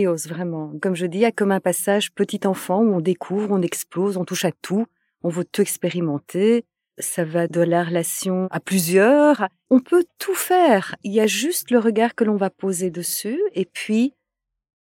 [0.07, 0.73] osent vraiment.
[0.81, 3.63] Comme je dis, il y a comme un passage petit enfant où on découvre, on
[3.63, 4.87] explose, on touche à tout,
[5.23, 6.65] on veut tout expérimenter.
[6.99, 9.49] Ça va de la relation à plusieurs.
[9.71, 10.95] On peut tout faire.
[11.03, 14.15] Il y a juste le regard que l'on va poser dessus et puis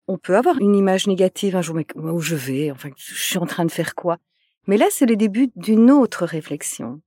[0.07, 3.39] on peut avoir une image négative un jour, mais où je vais, enfin, je suis
[3.39, 4.19] en train de faire quoi?
[4.67, 7.01] Mais là, c'est le début d'une autre réflexion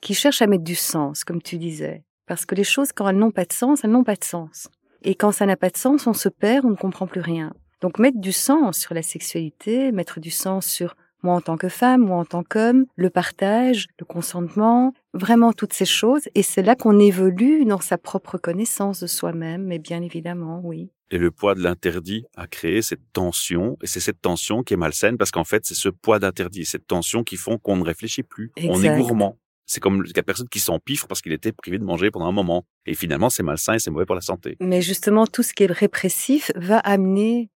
[0.00, 2.04] qui cherche à mettre du sens, comme tu disais.
[2.26, 4.68] Parce que les choses, quand elles n'ont pas de sens, elles n'ont pas de sens.
[5.04, 7.52] Et quand ça n'a pas de sens, on se perd, on ne comprend plus rien.
[7.80, 11.68] Donc mettre du sens sur la sexualité, mettre du sens sur moi en tant que
[11.68, 16.28] femme, moi en tant qu'homme, le partage, le consentement, vraiment toutes ces choses.
[16.34, 20.90] Et c'est là qu'on évolue dans sa propre connaissance de soi-même, mais bien évidemment, oui.
[21.10, 24.78] Et le poids de l'interdit a créé cette tension, et c'est cette tension qui est
[24.78, 28.22] malsaine parce qu'en fait, c'est ce poids d'interdit, cette tension qui font qu'on ne réfléchit
[28.22, 28.50] plus.
[28.64, 29.36] On est gourmand.
[29.72, 32.66] C'est comme la personne qui s'empiffre parce qu'il était privé de manger pendant un moment.
[32.84, 34.58] Et finalement, c'est malsain et c'est mauvais pour la santé.
[34.60, 37.48] Mais justement, tout ce qui est répressif va amener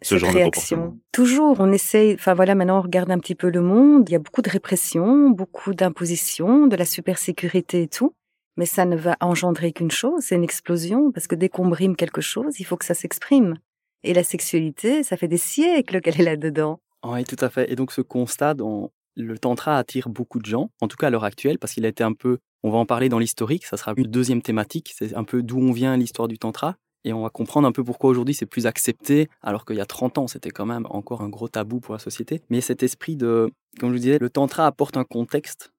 [0.00, 1.00] ce cette genre réaction.
[1.10, 4.14] Toujours, on essaye, enfin voilà, maintenant on regarde un petit peu le monde, il y
[4.14, 8.14] a beaucoup de répression, beaucoup d'imposition, de la supersécurité et tout,
[8.56, 11.96] mais ça ne va engendrer qu'une chose, c'est une explosion, parce que dès qu'on brime
[11.96, 13.56] quelque chose, il faut que ça s'exprime.
[14.04, 16.78] Et la sexualité, ça fait des siècles qu'elle est là-dedans.
[17.04, 17.72] Oui, tout à fait.
[17.72, 21.10] Et donc ce constat, dont le tantra attire beaucoup de gens, en tout cas à
[21.10, 23.76] l'heure actuelle, parce qu'il a été un peu, on va en parler dans l'historique, ça
[23.76, 27.22] sera une deuxième thématique, c'est un peu d'où on vient l'histoire du tantra, et on
[27.22, 30.26] va comprendre un peu pourquoi aujourd'hui c'est plus accepté, alors qu'il y a 30 ans
[30.28, 32.42] c'était quand même encore un gros tabou pour la société.
[32.50, 35.72] Mais cet esprit de, comme je vous disais, le tantra apporte un contexte,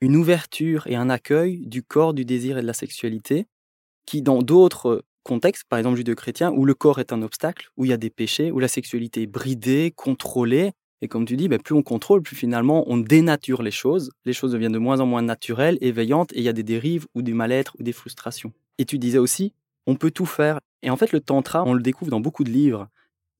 [0.00, 3.46] une ouverture et un accueil du corps, du désir et de la sexualité,
[4.06, 7.88] qui dans d'autres contextes, par exemple judéo-chrétien, où le corps est un obstacle, où il
[7.88, 11.60] y a des péchés, où la sexualité est bridée, contrôlée, et comme tu dis, ben,
[11.60, 14.12] plus on contrôle, plus finalement on dénature les choses.
[14.24, 17.06] Les choses deviennent de moins en moins naturelles, éveillantes, et il y a des dérives
[17.14, 18.52] ou du mal-être ou des frustrations.
[18.78, 19.52] Et tu disais aussi,
[19.88, 20.60] on peut tout faire.
[20.82, 22.88] Et en fait, le tantra, on le découvre dans beaucoup de livres,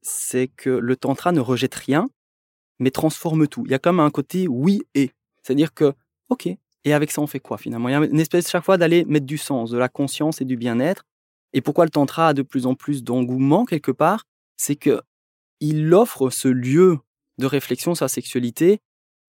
[0.02, 2.10] c'est que le tantra ne rejette rien,
[2.80, 3.62] mais transforme tout.
[3.64, 5.12] Il y a comme un côté oui et.
[5.42, 5.92] C'est-à-dire que,
[6.28, 6.48] ok,
[6.84, 7.88] et avec ça, on fait quoi finalement?
[7.88, 10.44] Il y a une espèce chaque fois d'aller mettre du sens, de la conscience et
[10.44, 11.04] du bien-être.
[11.52, 14.24] Et pourquoi le tantra a de plus en plus d'engouement quelque part?
[14.56, 15.00] C'est que
[15.60, 16.98] il offre ce lieu
[17.38, 18.80] de réflexion sur la sexualité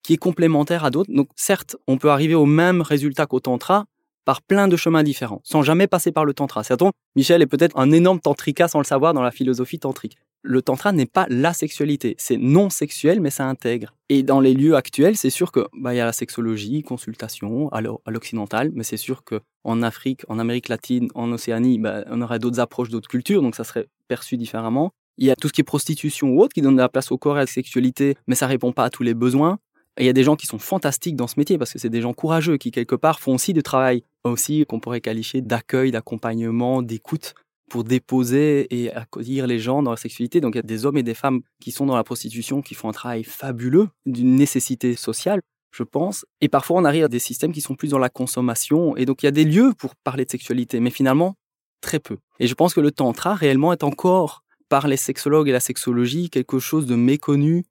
[0.02, 1.12] qui est complémentaire à d'autres.
[1.12, 3.86] Donc certes, on peut arriver au même résultat qu'au tantra
[4.24, 6.64] par plein de chemins différents, sans jamais passer par le tantra.
[6.64, 10.16] Certains, Michel est peut-être un énorme tantrika sans le savoir dans la philosophie tantrique.
[10.42, 13.94] Le tantra n'est pas la sexualité, c'est non sexuel, mais ça intègre.
[14.10, 17.80] Et dans les lieux actuels, c'est sûr que bah, y a la sexologie, consultation à
[18.10, 22.38] l'occidental, mais c'est sûr que en Afrique, en Amérique latine, en Océanie, bah, on aurait
[22.38, 24.92] d'autres approches, d'autres cultures, donc ça serait perçu différemment.
[25.18, 27.12] Il y a tout ce qui est prostitution ou autre qui donne de la place
[27.12, 29.58] au corps et à la sexualité, mais ça répond pas à tous les besoins.
[29.96, 31.88] Et il y a des gens qui sont fantastiques dans ce métier parce que c'est
[31.88, 35.92] des gens courageux qui quelque part font aussi du travail aussi qu'on pourrait qualifier d'accueil,
[35.92, 37.34] d'accompagnement, d'écoute
[37.70, 40.40] pour déposer et accueillir les gens dans la sexualité.
[40.40, 42.74] Donc il y a des hommes et des femmes qui sont dans la prostitution qui
[42.74, 45.40] font un travail fabuleux d'une nécessité sociale,
[45.72, 46.26] je pense.
[46.40, 49.22] Et parfois on arrive à des systèmes qui sont plus dans la consommation et donc
[49.22, 51.36] il y a des lieux pour parler de sexualité, mais finalement
[51.80, 52.18] très peu.
[52.40, 54.43] Et je pense que le tantra réellement est encore
[54.74, 57.62] par les sexologues et la sexologie quelque chose de méconnu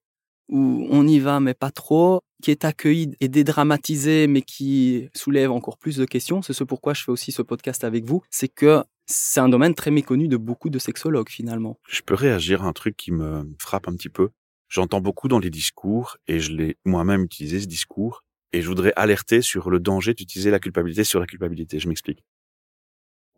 [0.48, 5.52] où on y va mais pas trop, qui est accueilli et dédramatisé mais qui soulève
[5.52, 6.42] encore plus de questions.
[6.42, 9.76] C'est ce pourquoi je fais aussi ce podcast avec vous, c'est que c'est un domaine
[9.76, 11.78] très méconnu de beaucoup de sexologues finalement.
[11.89, 14.30] Je peux réagir à un truc qui me frappe un petit peu.
[14.70, 18.94] J'entends beaucoup dans les discours et je l'ai moi-même utilisé ce discours et je voudrais
[18.96, 21.80] alerter sur le danger d'utiliser la culpabilité sur la culpabilité.
[21.80, 22.24] Je m'explique.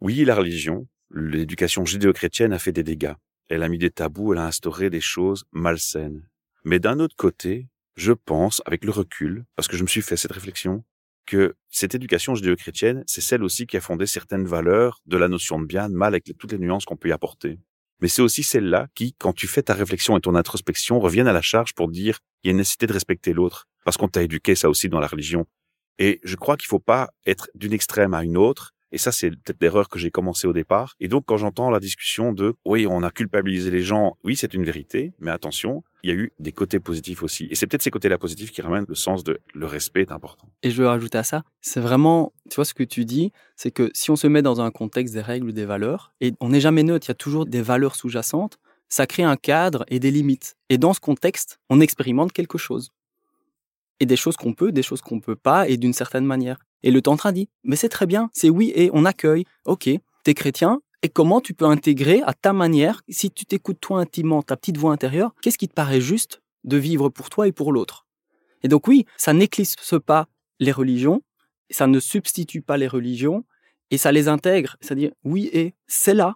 [0.01, 3.15] Oui, la religion, l'éducation judéo-chrétienne a fait des dégâts.
[3.49, 6.27] Elle a mis des tabous, elle a instauré des choses malsaines.
[6.63, 10.17] Mais d'un autre côté, je pense, avec le recul, parce que je me suis fait
[10.17, 10.83] cette réflexion,
[11.25, 15.59] que cette éducation judéo-chrétienne, c'est celle aussi qui a fondé certaines valeurs de la notion
[15.59, 17.59] de bien, de mal, avec toutes les nuances qu'on peut y apporter.
[18.01, 21.33] Mais c'est aussi celle-là qui, quand tu fais ta réflexion et ton introspection, reviennent à
[21.33, 24.23] la charge pour dire il y a une nécessité de respecter l'autre, parce qu'on t'a
[24.23, 25.45] éduqué ça aussi dans la religion.
[25.97, 28.74] Et je crois qu'il faut pas être d'une extrême à une autre.
[28.91, 30.95] Et ça, c'est peut-être l'erreur que j'ai commencé au départ.
[30.99, 34.53] Et donc, quand j'entends la discussion de, oui, on a culpabilisé les gens, oui, c'est
[34.53, 37.47] une vérité, mais attention, il y a eu des côtés positifs aussi.
[37.49, 40.47] Et c'est peut-être ces côtés-là positifs qui ramènent le sens de le respect est important.
[40.61, 43.71] Et je veux rajouter à ça, c'est vraiment, tu vois, ce que tu dis, c'est
[43.71, 46.49] que si on se met dans un contexte des règles ou des valeurs, et on
[46.49, 49.99] n'est jamais neutre, il y a toujours des valeurs sous-jacentes, ça crée un cadre et
[49.99, 50.55] des limites.
[50.69, 52.91] Et dans ce contexte, on expérimente quelque chose.
[53.99, 56.59] Et des choses qu'on peut, des choses qu'on peut pas, et d'une certaine manière.
[56.85, 59.43] Et le tantra dit, mais c'est très bien, c'est oui, et on accueille.
[59.65, 59.89] Ok,
[60.23, 64.41] t'es chrétien, et comment tu peux intégrer à ta manière, si tu t'écoutes toi intimement,
[64.41, 67.73] ta petite voix intérieure, qu'est-ce qui te paraît juste de vivre pour toi et pour
[67.73, 68.05] l'autre?
[68.63, 70.27] Et donc oui, ça n'éclipse pas
[70.59, 71.21] les religions,
[71.69, 73.43] ça ne substitue pas les religions,
[73.91, 74.77] et ça les intègre.
[74.79, 76.35] C'est-à-dire, oui, et c'est là,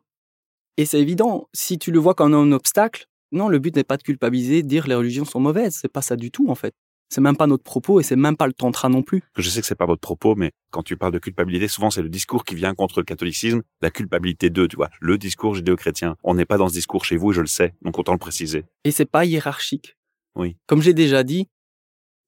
[0.78, 3.98] et c'est évident, si tu le vois comme un obstacle, non, le but n'est pas
[3.98, 5.78] de culpabiliser, de dire les religions sont mauvaises.
[5.80, 6.74] C'est pas ça du tout, en fait.
[7.10, 9.24] C'est même pas notre propos et c'est même pas le tantra non plus.
[9.36, 12.04] Je sais que c'est pas votre propos, mais quand tu parles de culpabilité, souvent c'est
[12.04, 14.90] le discours qui vient contre le catholicisme, la culpabilité d'eux, tu vois.
[15.02, 16.16] Le discours judéo-chrétien.
[16.24, 18.20] On n'est pas dans ce discours chez vous et je le sais, donc autant le
[18.20, 18.66] préciser.
[18.84, 19.98] Et c'est pas hiérarchique.
[20.36, 20.56] Oui.
[20.68, 21.48] Comme j'ai déjà dit,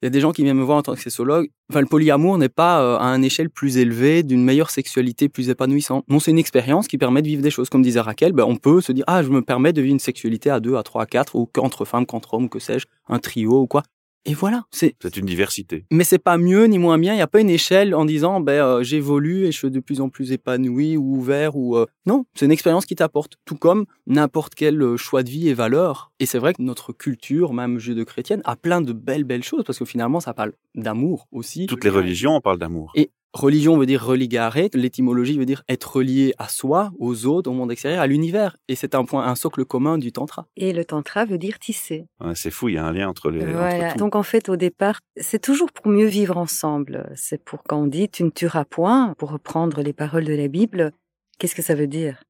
[0.01, 1.51] il y a des gens qui viennent me voir en tant que sexologue.
[1.69, 5.49] Enfin, le polyamour n'est pas euh, à un échelle plus élevée, d'une meilleure sexualité plus
[5.49, 6.05] épanouissante.
[6.07, 7.69] Non, c'est une expérience qui permet de vivre des choses.
[7.69, 9.99] Comme disait Raquel, ben, on peut se dire, ah, je me permets de vivre une
[9.99, 13.19] sexualité à deux, à trois, à quatre, ou qu'entre femmes, qu'entre hommes, que sais-je, un
[13.19, 13.83] trio ou quoi.
[14.25, 15.85] Et voilà, c'est C'est une diversité.
[15.91, 17.13] mais c'est pas mieux ni moins bien.
[17.13, 19.79] Il n'y a pas une échelle en disant ben euh, j'évolue et je suis de
[19.79, 22.25] plus en plus épanoui ou ouvert ou euh, non.
[22.35, 26.11] C'est une expérience qui t'apporte, tout comme n'importe quel euh, choix de vie et valeur.
[26.19, 29.63] Et c'est vrai que notre culture, même de chrétienne, a plein de belles belles choses
[29.65, 31.65] parce que finalement ça parle d'amour aussi.
[31.65, 32.91] Toutes les religions, on parle d'amour.
[32.95, 37.53] Et religion veut dire religare, l'étymologie veut dire être relié à soi, aux autres, au
[37.53, 38.57] monde extérieur, à l'univers.
[38.67, 40.47] Et c'est un point, un socle commun du tantra.
[40.57, 42.05] Et le tantra veut dire tisser.
[42.19, 43.41] Ouais, c'est fou, il y a un lien entre les.
[43.43, 43.91] entre Voilà.
[43.93, 43.97] tout.
[43.97, 47.11] Donc en fait, au départ, c'est toujours pour mieux vivre ensemble.
[47.15, 50.47] C'est pour quand on dit tu ne tueras point, pour reprendre les paroles de la
[50.47, 50.91] Bible,
[51.39, 52.23] qu'est-ce que ça veut dire?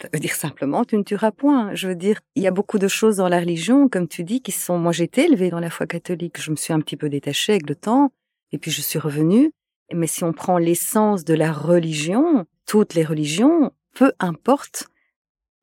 [0.00, 1.74] Ça veut dire simplement tu ne tueras point.
[1.74, 4.42] Je veux dire, il y a beaucoup de choses dans la religion, comme tu dis,
[4.42, 4.78] qui sont.
[4.78, 6.40] Moi, j'ai été élevée dans la foi catholique.
[6.40, 8.12] Je me suis un petit peu détachée avec le temps,
[8.52, 9.52] et puis je suis revenue.
[9.92, 14.88] Mais si on prend l'essence de la religion, toutes les religions, peu importe,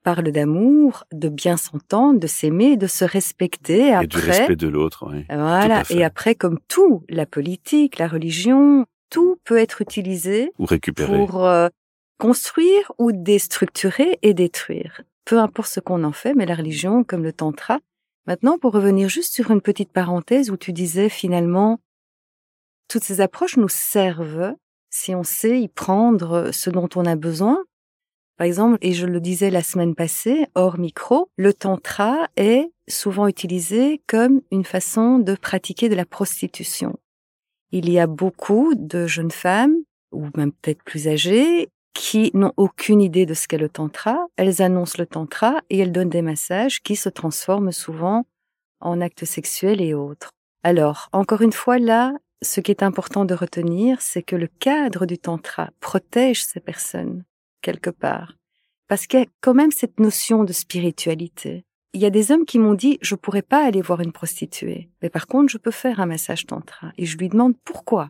[0.03, 3.88] parlent d'amour, de bien s'entendre, de s'aimer, de se respecter.
[3.89, 5.25] Et du Après, respect de l'autre, oui.
[5.29, 5.83] voilà.
[5.89, 11.15] Et après, comme tout, la politique, la religion, tout peut être utilisé Ou récupérer.
[11.15, 11.69] pour euh,
[12.17, 15.01] construire ou déstructurer et détruire.
[15.25, 17.79] Peu importe ce qu'on en fait, mais la religion, comme le tantra.
[18.27, 21.79] Maintenant, pour revenir juste sur une petite parenthèse où tu disais finalement,
[22.93, 24.53] toutes ces approches nous servent
[24.91, 27.63] si on sait y prendre ce dont on a besoin.
[28.38, 33.27] Par exemple, et je le disais la semaine passée, hors micro, le tantra est souvent
[33.27, 36.99] utilisé comme une façon de pratiquer de la prostitution.
[37.71, 39.75] Il y a beaucoup de jeunes femmes,
[40.12, 44.27] ou même peut-être plus âgées, qui n'ont aucune idée de ce qu'est le tantra.
[44.36, 48.27] Elles annoncent le tantra et elles donnent des massages qui se transforment souvent
[48.82, 50.29] en actes sexuels et autres.
[50.62, 55.06] Alors, encore une fois, là, ce qui est important de retenir, c'est que le cadre
[55.06, 57.23] du tantra protège ces personnes,
[57.62, 58.36] quelque part.
[58.88, 61.65] Parce qu'il y a quand même cette notion de spiritualité.
[61.93, 64.89] Il y a des hommes qui m'ont dit, je pourrais pas aller voir une prostituée,
[65.01, 66.91] mais par contre, je peux faire un massage tantra.
[66.97, 68.10] Et je lui demande pourquoi?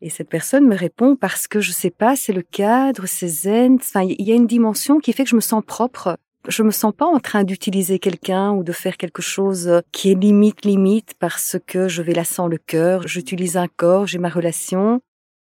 [0.00, 3.76] Et cette personne me répond parce que je sais pas, c'est le cadre, c'est zen.
[3.76, 6.18] Enfin, il y a une dimension qui fait que je me sens propre.
[6.48, 10.14] Je me sens pas en train d'utiliser quelqu'un ou de faire quelque chose qui est
[10.14, 13.08] limite limite parce que je vais là sans le cœur.
[13.08, 15.00] J'utilise un corps, j'ai ma relation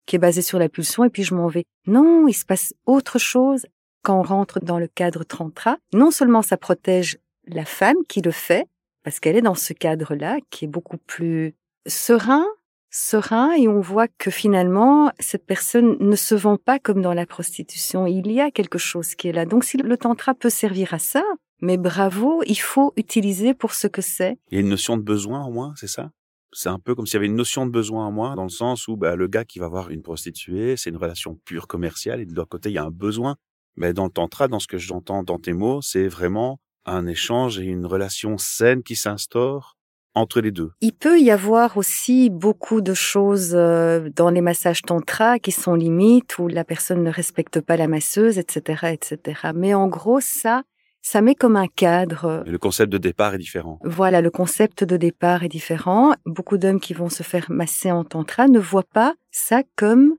[0.05, 1.63] qui est basée sur la pulsion et puis je m'en vais.
[1.87, 3.65] Non, il se passe autre chose
[4.03, 5.77] quand on rentre dans le cadre tantra.
[5.93, 8.67] Non seulement ça protège la femme qui le fait
[9.03, 11.55] parce qu'elle est dans ce cadre-là qui est beaucoup plus
[11.87, 12.45] serein,
[12.89, 17.25] serein et on voit que finalement cette personne ne se vend pas comme dans la
[17.25, 18.07] prostitution.
[18.07, 19.45] Il y a quelque chose qui est là.
[19.45, 21.23] Donc si le tantra peut servir à ça,
[21.61, 24.37] mais bravo, il faut utiliser pour ce que c'est.
[24.51, 26.11] Il y a une notion de besoin en moi, c'est ça?
[26.51, 28.49] C'est un peu comme s'il y avait une notion de besoin en moi, dans le
[28.49, 32.21] sens où bah, le gars qui va voir une prostituée, c'est une relation pure commerciale,
[32.21, 33.35] et de l'autre côté, il y a un besoin.
[33.75, 37.59] Mais dans le tantra, dans ce que j'entends dans tes mots, c'est vraiment un échange
[37.59, 39.77] et une relation saine qui s'instaure
[40.15, 40.71] entre les deux.
[40.81, 45.75] Il peut y avoir aussi beaucoup de choses euh, dans les massages tantra qui sont
[45.75, 49.51] limites où la personne ne respecte pas la masseuse, etc., etc.
[49.53, 50.63] Mais en gros, ça,
[51.01, 52.43] ça met comme un cadre.
[52.45, 53.79] Le concept de départ est différent.
[53.83, 56.13] Voilà, le concept de départ est différent.
[56.25, 60.15] Beaucoup d'hommes qui vont se faire masser en tantra ne voient pas ça comme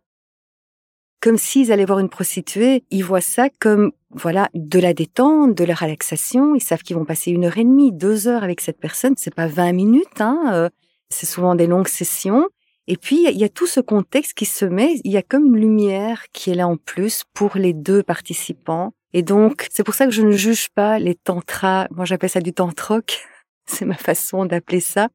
[1.20, 2.84] comme s'ils allaient voir une prostituée.
[2.91, 6.54] Ils voient ça comme voilà de la détente, de la relaxation.
[6.54, 9.14] Ils savent qu'ils vont passer une heure et demie, deux heures avec cette personne.
[9.16, 10.50] C'est pas 20 minutes, hein.
[10.52, 10.68] euh,
[11.08, 12.48] c'est souvent des longues sessions.
[12.86, 15.46] Et puis, il y a tout ce contexte qui se met, il y a comme
[15.46, 18.92] une lumière qui est là en plus pour les deux participants.
[19.12, 21.86] Et donc, c'est pour ça que je ne juge pas les tantras.
[21.90, 23.26] Moi, j'appelle ça du tantroc.
[23.66, 25.08] C'est ma façon d'appeler ça.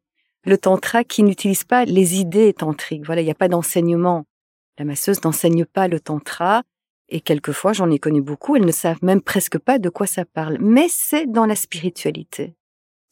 [0.45, 3.05] Le tantra qui n'utilise pas les idées tantriques.
[3.05, 4.25] Voilà, il n'y a pas d'enseignement.
[4.77, 6.63] La masseuse n'enseigne pas le tantra.
[7.09, 10.25] Et quelquefois, j'en ai connu beaucoup, elles ne savent même presque pas de quoi ça
[10.25, 10.57] parle.
[10.59, 12.55] Mais c'est dans la spiritualité.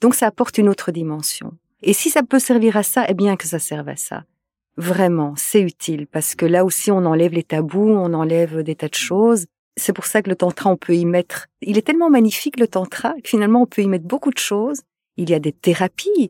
[0.02, 1.58] Donc, ça apporte une autre dimension.
[1.84, 4.24] Et si ça peut servir à ça, eh bien que ça serve à ça.
[4.78, 8.88] Vraiment, c'est utile parce que là aussi on enlève les tabous, on enlève des tas
[8.88, 9.46] de choses.
[9.78, 11.48] C'est pour ça que le tantra, on peut y mettre.
[11.62, 14.82] Il est tellement magnifique le tantra que finalement on peut y mettre beaucoup de choses.
[15.18, 16.30] Il y a des thérapies.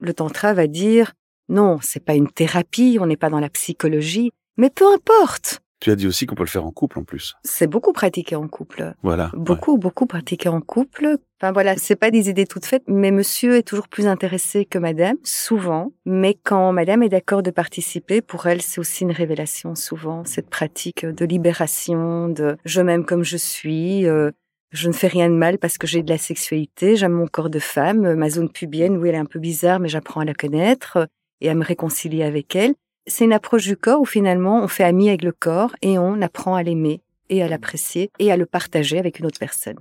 [0.00, 1.12] Le tantra va dire
[1.48, 5.60] non, c'est pas une thérapie, on n'est pas dans la psychologie, mais peu importe.
[5.80, 7.36] Tu as dit aussi qu'on peut le faire en couple en plus.
[7.42, 8.94] C'est beaucoup pratiqué en couple.
[9.02, 9.30] Voilà.
[9.34, 11.16] Beaucoup, beaucoup pratiqué en couple.
[11.40, 14.78] Enfin voilà, c'est pas des idées toutes faites, mais monsieur est toujours plus intéressé que
[14.78, 15.92] madame, souvent.
[16.04, 20.50] Mais quand madame est d'accord de participer, pour elle, c'est aussi une révélation, souvent, cette
[20.50, 24.30] pratique de libération, de je m'aime comme je suis, euh,
[24.72, 27.48] je ne fais rien de mal parce que j'ai de la sexualité, j'aime mon corps
[27.48, 30.34] de femme, ma zone pubienne, oui, elle est un peu bizarre, mais j'apprends à la
[30.34, 31.08] connaître
[31.40, 32.74] et à me réconcilier avec elle
[33.06, 36.20] c'est une approche du corps où finalement on fait ami avec le corps et on
[36.22, 39.78] apprend à l'aimer et à l'apprécier et à le partager avec une autre personne.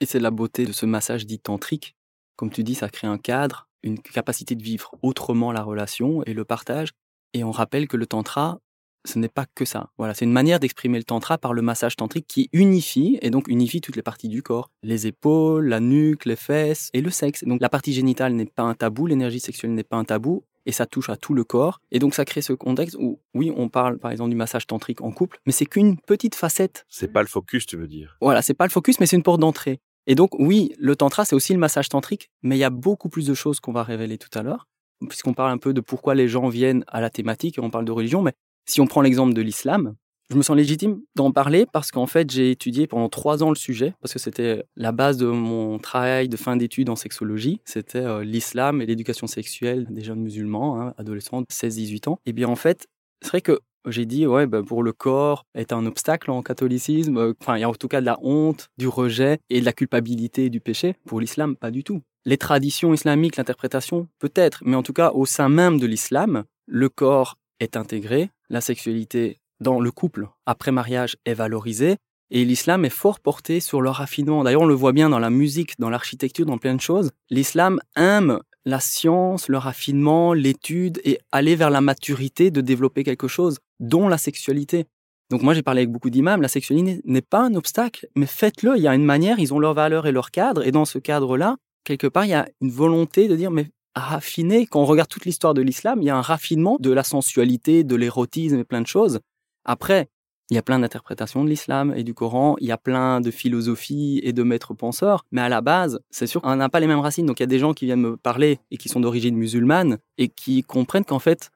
[0.00, 1.96] Et c'est la beauté de ce massage dit tantrique.
[2.36, 6.34] Comme tu dis, ça crée un cadre, une capacité de vivre autrement la relation et
[6.34, 6.90] le partage.
[7.32, 8.58] Et on rappelle que le tantra,
[9.04, 9.90] ce n'est pas que ça.
[9.98, 13.48] Voilà, c'est une manière d'exprimer le tantra par le massage tantrique qui unifie et donc
[13.48, 17.44] unifie toutes les parties du corps, les épaules, la nuque, les fesses et le sexe.
[17.44, 20.72] Donc la partie génitale n'est pas un tabou, l'énergie sexuelle n'est pas un tabou et
[20.72, 21.80] ça touche à tout le corps.
[21.90, 25.00] Et donc ça crée ce contexte où, oui, on parle par exemple du massage tantrique
[25.00, 26.86] en couple, mais c'est qu'une petite facette.
[26.88, 29.22] C'est pas le focus, tu veux dire Voilà, c'est pas le focus, mais c'est une
[29.22, 29.80] porte d'entrée.
[30.06, 33.08] Et donc oui, le tantra, c'est aussi le massage tantrique, mais il y a beaucoup
[33.08, 34.68] plus de choses qu'on va révéler tout à l'heure,
[35.08, 37.84] puisqu'on parle un peu de pourquoi les gens viennent à la thématique et on parle
[37.84, 38.32] de religion, mais
[38.66, 39.94] si on prend l'exemple de l'islam,
[40.30, 43.56] je me sens légitime d'en parler parce qu'en fait, j'ai étudié pendant trois ans le
[43.56, 47.60] sujet, parce que c'était la base de mon travail de fin d'études en sexologie.
[47.64, 52.18] C'était euh, l'islam et l'éducation sexuelle des jeunes musulmans, hein, adolescents de 16-18 ans.
[52.26, 52.86] Et bien en fait,
[53.20, 57.18] c'est vrai que j'ai dit, ouais, ben, pour le corps est un obstacle en catholicisme.
[57.18, 59.64] Euh, enfin, il y a en tout cas de la honte, du rejet et de
[59.64, 60.96] la culpabilité du péché.
[61.04, 62.00] Pour l'islam, pas du tout.
[62.24, 66.88] Les traditions islamiques, l'interprétation, peut-être, mais en tout cas, au sein même de l'islam, le
[66.88, 71.96] corps est intégré, la sexualité dans le couple après mariage est valorisée
[72.30, 74.44] et l'islam est fort porté sur le raffinement.
[74.44, 77.10] D'ailleurs, on le voit bien dans la musique, dans l'architecture, dans plein de choses.
[77.30, 83.28] L'islam aime la science, le raffinement, l'étude et aller vers la maturité de développer quelque
[83.28, 84.84] chose, dont la sexualité.
[85.30, 88.76] Donc moi j'ai parlé avec beaucoup d'imams, la sexualité n'est pas un obstacle, mais faites-le,
[88.76, 90.98] il y a une manière, ils ont leur valeur et leur cadre, et dans ce
[90.98, 95.08] cadre-là, quelque part, il y a une volonté de dire, mais raffiner, quand on regarde
[95.08, 98.64] toute l'histoire de l'islam, il y a un raffinement de la sensualité, de l'érotisme et
[98.64, 99.20] plein de choses.
[99.64, 100.08] Après,
[100.50, 103.30] il y a plein d'interprétations de l'islam et du Coran, il y a plein de
[103.30, 106.86] philosophies et de maîtres penseurs, mais à la base, c'est sûr qu'on n'a pas les
[106.86, 107.26] mêmes racines.
[107.26, 109.98] Donc il y a des gens qui viennent me parler et qui sont d'origine musulmane
[110.18, 111.50] et qui comprennent qu'en fait,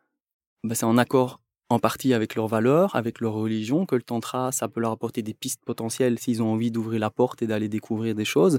[0.65, 1.41] bah, c'est en accord
[1.71, 5.23] en partie avec leurs valeurs, avec leur religion, que le tantra, ça peut leur apporter
[5.23, 8.59] des pistes potentielles s'ils ont envie d'ouvrir la porte et d'aller découvrir des choses.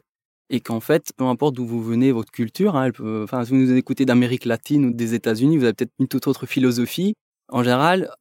[0.51, 2.91] Et qu'en fait, peu importe d'où vous venez, votre culture, hein,
[3.23, 6.27] enfin, si vous nous écoutez d'Amérique latine ou des États-Unis, vous avez peut-être une toute
[6.27, 7.13] autre philosophie.
[7.49, 8.11] En général,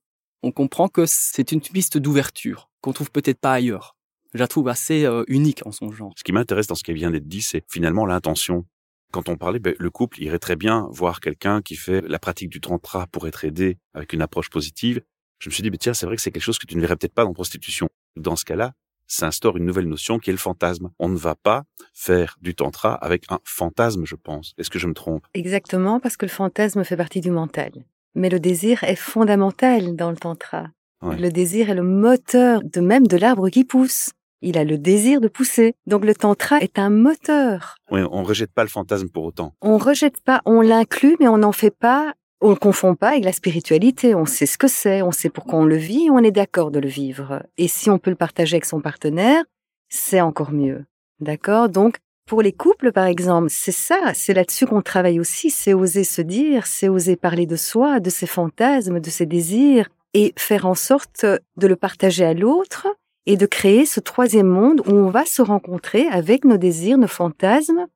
[0.42, 3.96] on comprend que c'est une piste d'ouverture qu'on trouve peut-être pas ailleurs.
[4.34, 6.12] Je la trouve assez euh, unique en son genre.
[6.16, 8.66] Ce qui m'intéresse dans ce qui vient d'être dit, c'est finalement l'intention.
[9.10, 12.50] Quand on parlait, ben, le couple irait très bien voir quelqu'un qui fait la pratique
[12.50, 15.00] du tantra pour être aidé avec une approche positive.
[15.38, 16.80] Je me suis dit, ben, tiens, c'est vrai que c'est quelque chose que tu ne
[16.82, 17.88] verrais peut-être pas dans prostitution.
[18.16, 18.74] Dans ce cas-là,
[19.06, 20.90] s'instaure une nouvelle notion qui est le fantasme.
[20.98, 21.64] On ne va pas
[21.94, 24.52] faire du tantra avec un fantasme, je pense.
[24.58, 25.26] Est-ce que je me trompe?
[25.32, 27.72] Exactement, parce que le fantasme fait partie du mental.
[28.14, 30.68] Mais le désir est fondamental dans le tantra.
[31.02, 34.10] Le désir est le moteur de même de l'arbre qui pousse.
[34.40, 35.74] Il a le désir de pousser.
[35.86, 37.76] Donc le tantra est un moteur.
[37.90, 39.54] Oui, on rejette pas le fantasme pour autant.
[39.60, 43.24] On rejette pas, on l'inclut, mais on n'en fait pas, on le confond pas avec
[43.24, 44.14] la spiritualité.
[44.14, 46.78] On sait ce que c'est, on sait pourquoi on le vit, on est d'accord de
[46.78, 47.42] le vivre.
[47.56, 49.44] Et si on peut le partager avec son partenaire,
[49.88, 50.84] c'est encore mieux.
[51.20, 51.68] D'accord?
[51.68, 51.98] Donc,
[52.28, 56.22] pour les couples, par exemple, c'est ça, c'est là-dessus qu'on travaille aussi, c'est oser se
[56.22, 60.74] dire, c'est oser parler de soi, de ses fantasmes, de ses désirs, et faire en
[60.74, 62.86] sorte de le partager à l'autre
[63.26, 67.08] et de créer ce troisième monde où on va se rencontrer avec nos désirs, nos
[67.08, 67.86] fantasmes,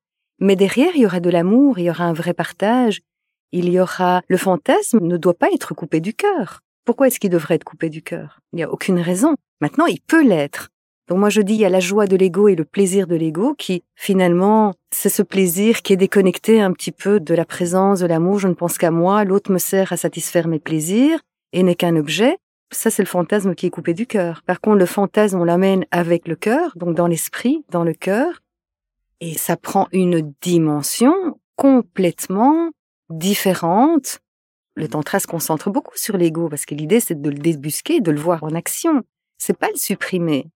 [0.41, 3.01] mais derrière, il y aura de l'amour, il y aura un vrai partage,
[3.53, 4.23] il y aura...
[4.29, 6.61] Le fantasme ne doit pas être coupé du cœur.
[6.85, 8.41] Pourquoi est-ce qu'il devrait être coupé du cœur?
[8.53, 9.37] Il n'y a aucune raison.
[9.61, 10.71] Maintenant, il peut l'être.
[11.13, 13.15] Donc moi je dis il y a la joie de l'ego et le plaisir de
[13.15, 18.01] l'ego qui finalement c'est ce plaisir qui est déconnecté un petit peu de la présence
[18.01, 21.21] de l'amour, je ne pense qu'à moi, l'autre me sert à satisfaire mes plaisirs
[21.53, 22.39] et n'est qu'un objet.
[22.71, 24.41] Ça c'est le fantasme qui est coupé du cœur.
[24.47, 28.41] Par contre le fantasme on l'amène avec le cœur, donc dans l'esprit, dans le cœur
[29.21, 31.13] et ça prend une dimension
[31.57, 32.71] complètement
[33.11, 34.21] différente.
[34.77, 38.13] Le tantra se concentre beaucoup sur l'ego parce que l'idée c'est de le débusquer, de
[38.13, 39.03] le voir en action.
[39.37, 40.47] C'est pas le supprimer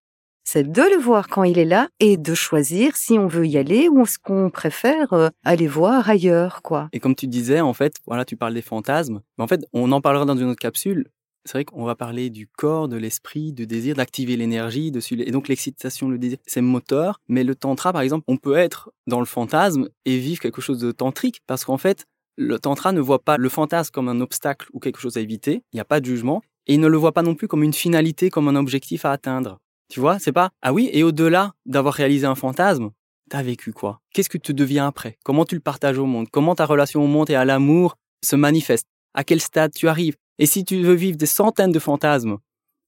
[0.46, 3.58] c'est de le voir quand il est là et de choisir si on veut y
[3.58, 6.88] aller ou ce qu'on préfère euh, aller voir ailleurs, quoi.
[6.92, 9.22] Et comme tu disais, en fait, voilà, tu parles des fantasmes.
[9.36, 11.08] Mais en fait, on en parlera dans une autre capsule.
[11.44, 15.20] C'est vrai qu'on va parler du corps, de l'esprit, du désir, d'activer l'énergie, dessus.
[15.20, 17.20] Et donc l'excitation, le désir, c'est moteur.
[17.28, 20.78] Mais le tantra, par exemple, on peut être dans le fantasme et vivre quelque chose
[20.78, 22.04] de tantrique parce qu'en fait,
[22.36, 25.64] le tantra ne voit pas le fantasme comme un obstacle ou quelque chose à éviter.
[25.72, 26.42] Il n'y a pas de jugement.
[26.68, 29.12] Et il ne le voit pas non plus comme une finalité, comme un objectif à
[29.12, 29.58] atteindre.
[29.88, 32.90] Tu vois, c'est pas ah oui, et au-delà d'avoir réalisé un fantasme,
[33.30, 34.00] t'as vécu quoi?
[34.12, 35.18] Qu'est-ce que tu deviens après?
[35.24, 36.28] Comment tu le partages au monde?
[36.30, 38.86] Comment ta relation au monde et à l'amour se manifeste?
[39.14, 40.16] À quel stade tu arrives?
[40.38, 42.38] Et si tu veux vivre des centaines de fantasmes,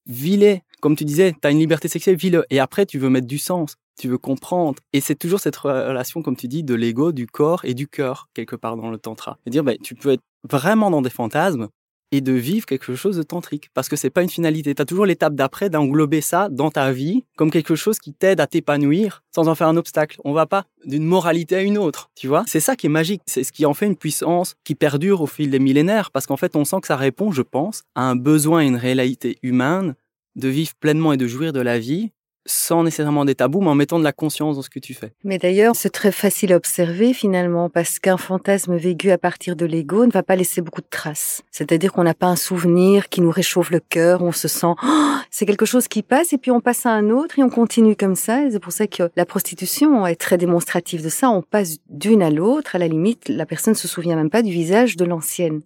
[0.05, 0.61] vis-les.
[0.81, 2.45] Comme tu disais, tu as une liberté sexuelle, vis-le.
[2.49, 4.79] Et après, tu veux mettre du sens, tu veux comprendre.
[4.93, 8.29] Et c'est toujours cette relation, comme tu dis, de l'ego, du corps et du cœur,
[8.33, 9.37] quelque part dans le tantra.
[9.45, 11.67] Et dire, ben, tu peux être vraiment dans des fantasmes,
[12.11, 13.69] et de vivre quelque chose de tantrique.
[13.73, 14.73] Parce que c'est pas une finalité.
[14.73, 18.39] Tu as toujours l'étape d'après d'englober ça dans ta vie comme quelque chose qui t'aide
[18.39, 20.19] à t'épanouir sans en faire un obstacle.
[20.23, 22.43] On va pas d'une moralité à une autre, tu vois.
[22.47, 23.21] C'est ça qui est magique.
[23.25, 26.37] C'est ce qui en fait une puissance qui perdure au fil des millénaires parce qu'en
[26.37, 29.95] fait, on sent que ça répond, je pense, à un besoin et une réalité humaine
[30.35, 32.11] de vivre pleinement et de jouir de la vie
[32.49, 35.13] sans nécessairement des tabous, mais en mettant de la conscience dans ce que tu fais.
[35.23, 39.65] Mais d'ailleurs, c'est très facile à observer finalement, parce qu'un fantasme vécu à partir de
[39.65, 41.41] l'ego ne va pas laisser beaucoup de traces.
[41.51, 44.85] C'est-à-dire qu'on n'a pas un souvenir qui nous réchauffe le cœur, on se sent, oh,
[45.31, 47.95] c'est quelque chose qui passe, et puis on passe à un autre, et on continue
[47.95, 48.43] comme ça.
[48.43, 51.29] Et c'est pour ça que la prostitution est très démonstrative de ça.
[51.29, 54.51] On passe d'une à l'autre, à la limite, la personne se souvient même pas du
[54.51, 55.61] visage de l'ancienne.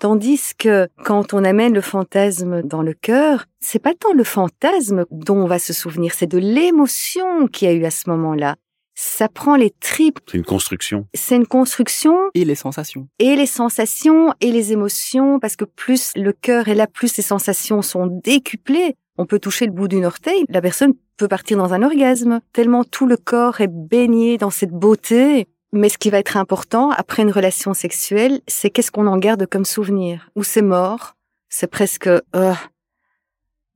[0.00, 5.04] Tandis que quand on amène le fantasme dans le cœur, c'est pas tant le fantasme
[5.10, 8.54] dont on va se souvenir, c'est de l'émotion qu'il y a eu à ce moment-là.
[8.94, 10.18] Ça prend les tripes.
[10.28, 11.06] C'est une construction.
[11.14, 12.16] C'est une construction.
[12.34, 13.08] Et les sensations.
[13.18, 17.22] Et les sensations et les émotions, parce que plus le cœur est là, plus les
[17.22, 18.94] sensations sont décuplées.
[19.16, 22.84] On peut toucher le bout d'une orteil, la personne peut partir dans un orgasme, tellement
[22.84, 25.48] tout le corps est baigné dans cette beauté.
[25.72, 29.46] Mais ce qui va être important après une relation sexuelle, c'est qu'est-ce qu'on en garde
[29.46, 30.30] comme souvenir?
[30.34, 31.14] Ou c'est mort,
[31.50, 32.06] c'est presque...
[32.06, 32.54] Euh,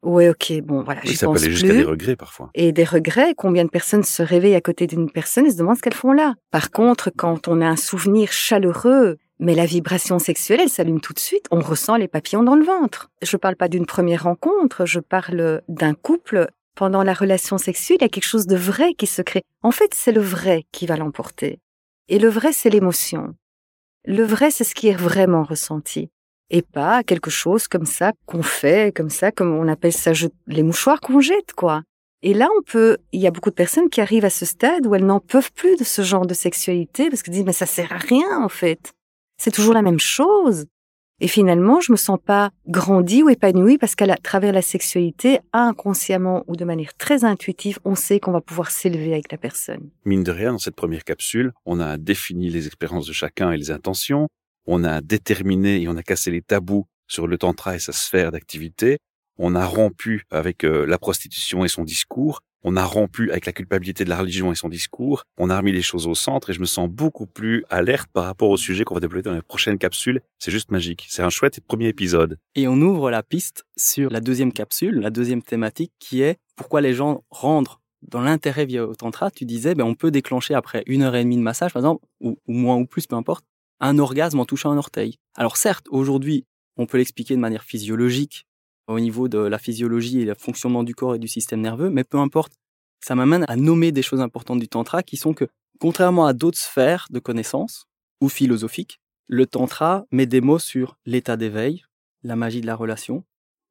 [0.03, 2.51] ouais, ok, bon, voilà, oui, ça peut aller jusqu'à des regrets parfois.
[2.55, 5.77] Et des regrets, combien de personnes se réveillent à côté d'une personne et se demandent
[5.77, 6.35] ce qu'elles font là?
[6.51, 11.13] Par contre, quand on a un souvenir chaleureux, mais la vibration sexuelle, elle s'allume tout
[11.13, 13.11] de suite, on ressent les papillons dans le ventre.
[13.21, 16.49] Je parle pas d'une première rencontre, je parle d'un couple.
[16.75, 19.43] Pendant la relation sexuelle, il y a quelque chose de vrai qui se crée.
[19.63, 21.61] En fait, c'est le vrai qui va l'emporter.
[22.13, 23.35] Et le vrai, c'est l'émotion.
[24.05, 26.11] Le vrai, c'est ce qui est vraiment ressenti.
[26.51, 30.13] Et pas quelque chose comme ça qu'on fait, comme ça, comme on appelle ça
[30.47, 31.85] les mouchoirs qu'on jette, quoi.
[32.21, 34.87] Et là, on peut, il y a beaucoup de personnes qui arrivent à ce stade
[34.87, 37.65] où elles n'en peuvent plus de ce genre de sexualité parce qu'elles disent, mais ça
[37.65, 38.93] sert à rien, en fait.
[39.39, 40.67] C'est toujours la même chose.
[41.23, 46.43] Et finalement, je me sens pas grandie ou épanouie parce qu'à travers la sexualité, inconsciemment
[46.49, 49.89] ou de manière très intuitive, on sait qu'on va pouvoir s'élever avec la personne.
[50.05, 53.57] Mine de rien, dans cette première capsule, on a défini les expériences de chacun et
[53.57, 54.27] les intentions.
[54.67, 58.33] On a déterminé et on a cassé les tabous sur le tantra et sa sphère
[58.33, 58.99] d'activité.
[59.39, 63.53] On a rompu avec euh, la prostitution et son discours on a rompu avec la
[63.53, 66.53] culpabilité de la religion et son discours, on a remis les choses au centre et
[66.53, 69.43] je me sens beaucoup plus alerte par rapport au sujet qu'on va développer dans les
[69.43, 70.21] prochaines capsules.
[70.39, 71.07] C'est juste magique.
[71.09, 72.39] C'est un chouette premier épisode.
[72.55, 76.81] Et on ouvre la piste sur la deuxième capsule, la deuxième thématique qui est pourquoi
[76.81, 79.31] les gens rentrent dans l'intérêt via au tantra.
[79.31, 82.05] Tu disais, ben, on peut déclencher après une heure et demie de massage, par exemple,
[82.21, 83.45] ou, ou moins ou plus, peu importe,
[83.81, 85.19] un orgasme en touchant un orteil.
[85.37, 86.47] Alors certes, aujourd'hui,
[86.77, 88.47] on peut l'expliquer de manière physiologique
[88.87, 92.05] au niveau de la physiologie et le fonctionnement du corps et du système nerveux, mais
[92.05, 92.53] peu importe,
[93.01, 95.47] ça m'amène à nommer des choses importantes du tantra qui sont que,
[95.81, 97.87] contrairement à d'autres sphères de connaissances
[98.21, 101.85] ou philosophiques, le tantra met des mots sur l'état d'éveil,
[102.23, 103.25] la magie de la relation,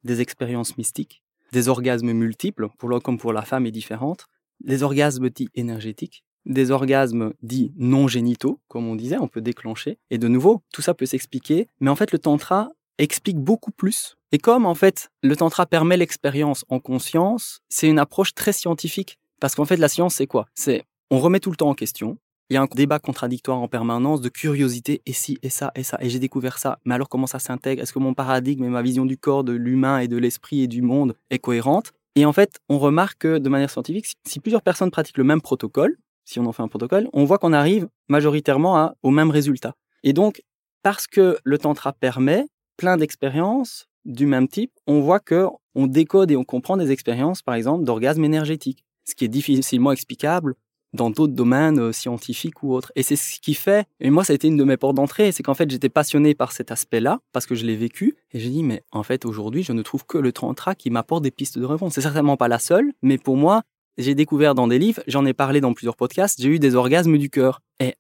[0.04, 4.28] des expériences mystiques, des orgasmes multiples, pour l'homme comme pour la femme et différentes,
[4.62, 10.00] des orgasmes dits énergétiques, des orgasmes dits non génitaux, comme on disait, on peut déclencher.
[10.10, 14.18] Et de nouveau, tout ça peut s'expliquer, mais en fait, le tantra explique beaucoup plus.
[14.32, 19.18] Et comme en fait le tantra permet l'expérience en conscience, c'est une approche très scientifique.
[19.40, 20.46] Parce qu'en fait la science c'est quoi?
[20.56, 22.18] C'est on remet tout le temps en question.
[22.50, 25.84] Il y a un débat contradictoire en permanence de curiosité et si et ça et
[25.84, 26.80] ça et j'ai découvert ça.
[26.86, 27.82] Mais alors comment ça s'intègre?
[27.82, 30.68] Est-ce que mon paradigme et ma vision du corps, de l'humain et de l'esprit et
[30.68, 31.92] du monde est cohérente?
[32.16, 35.42] Et en fait, on remarque que de manière scientifique, si plusieurs personnes pratiquent le même
[35.42, 39.76] protocole, si on en fait un protocole, on voit qu'on arrive majoritairement au même résultat.
[40.04, 40.42] Et donc,
[40.84, 46.32] parce que le tantra permet plein d'expériences du même type, on voit que on décode
[46.32, 50.56] et on comprend des expériences, par exemple, d'orgasme énergétique, ce qui est difficilement explicable
[50.94, 52.92] dans d'autres domaines euh, scientifiques ou autres.
[52.96, 55.32] Et c'est ce qui fait, et moi ça a été une de mes portes d'entrée,
[55.32, 58.50] c'est qu'en fait j'étais passionné par cet aspect-là, parce que je l'ai vécu, et j'ai
[58.50, 61.58] dit, mais en fait aujourd'hui je ne trouve que le tantra qui m'apporte des pistes
[61.58, 61.94] de réponse.
[61.94, 63.64] C'est certainement pas la seule, mais pour moi,
[63.98, 67.18] j'ai découvert dans des livres, j'en ai parlé dans plusieurs podcasts, j'ai eu des orgasmes
[67.18, 67.62] du cœur.
[67.80, 67.96] Et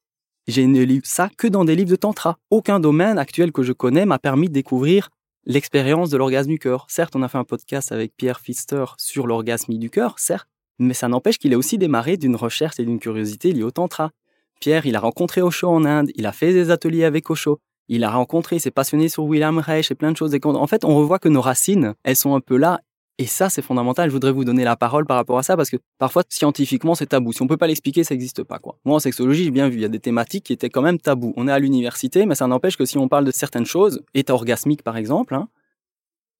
[0.47, 2.37] j'ai ne lu ça que dans des livres de tantra.
[2.49, 5.09] Aucun domaine actuel que je connais m'a permis de découvrir
[5.45, 6.85] l'expérience de l'orgasme du cœur.
[6.89, 10.47] Certes, on a fait un podcast avec Pierre Pfister sur l'orgasme du cœur, certes,
[10.79, 14.11] mais ça n'empêche qu'il a aussi démarré d'une recherche et d'une curiosité liée au tantra.
[14.59, 18.03] Pierre, il a rencontré Osho en Inde, il a fait des ateliers avec Osho, il
[18.03, 20.33] a rencontré, il s'est passionné sur William Reich et plein de choses.
[20.33, 22.79] Et en fait, on revoit que nos racines, elles sont un peu là.
[23.21, 24.09] Et ça, c'est fondamental.
[24.09, 27.05] Je voudrais vous donner la parole par rapport à ça parce que parfois, scientifiquement, c'est
[27.05, 27.31] tabou.
[27.33, 28.79] Si on peut pas l'expliquer, ça n'existe pas, quoi.
[28.83, 30.97] Moi, en sexologie, j'ai bien vu, il y a des thématiques qui étaient quand même
[30.97, 31.31] tabous.
[31.37, 34.33] On est à l'université, mais ça n'empêche que si on parle de certaines choses, état
[34.33, 35.49] orgasmique, par exemple, hein,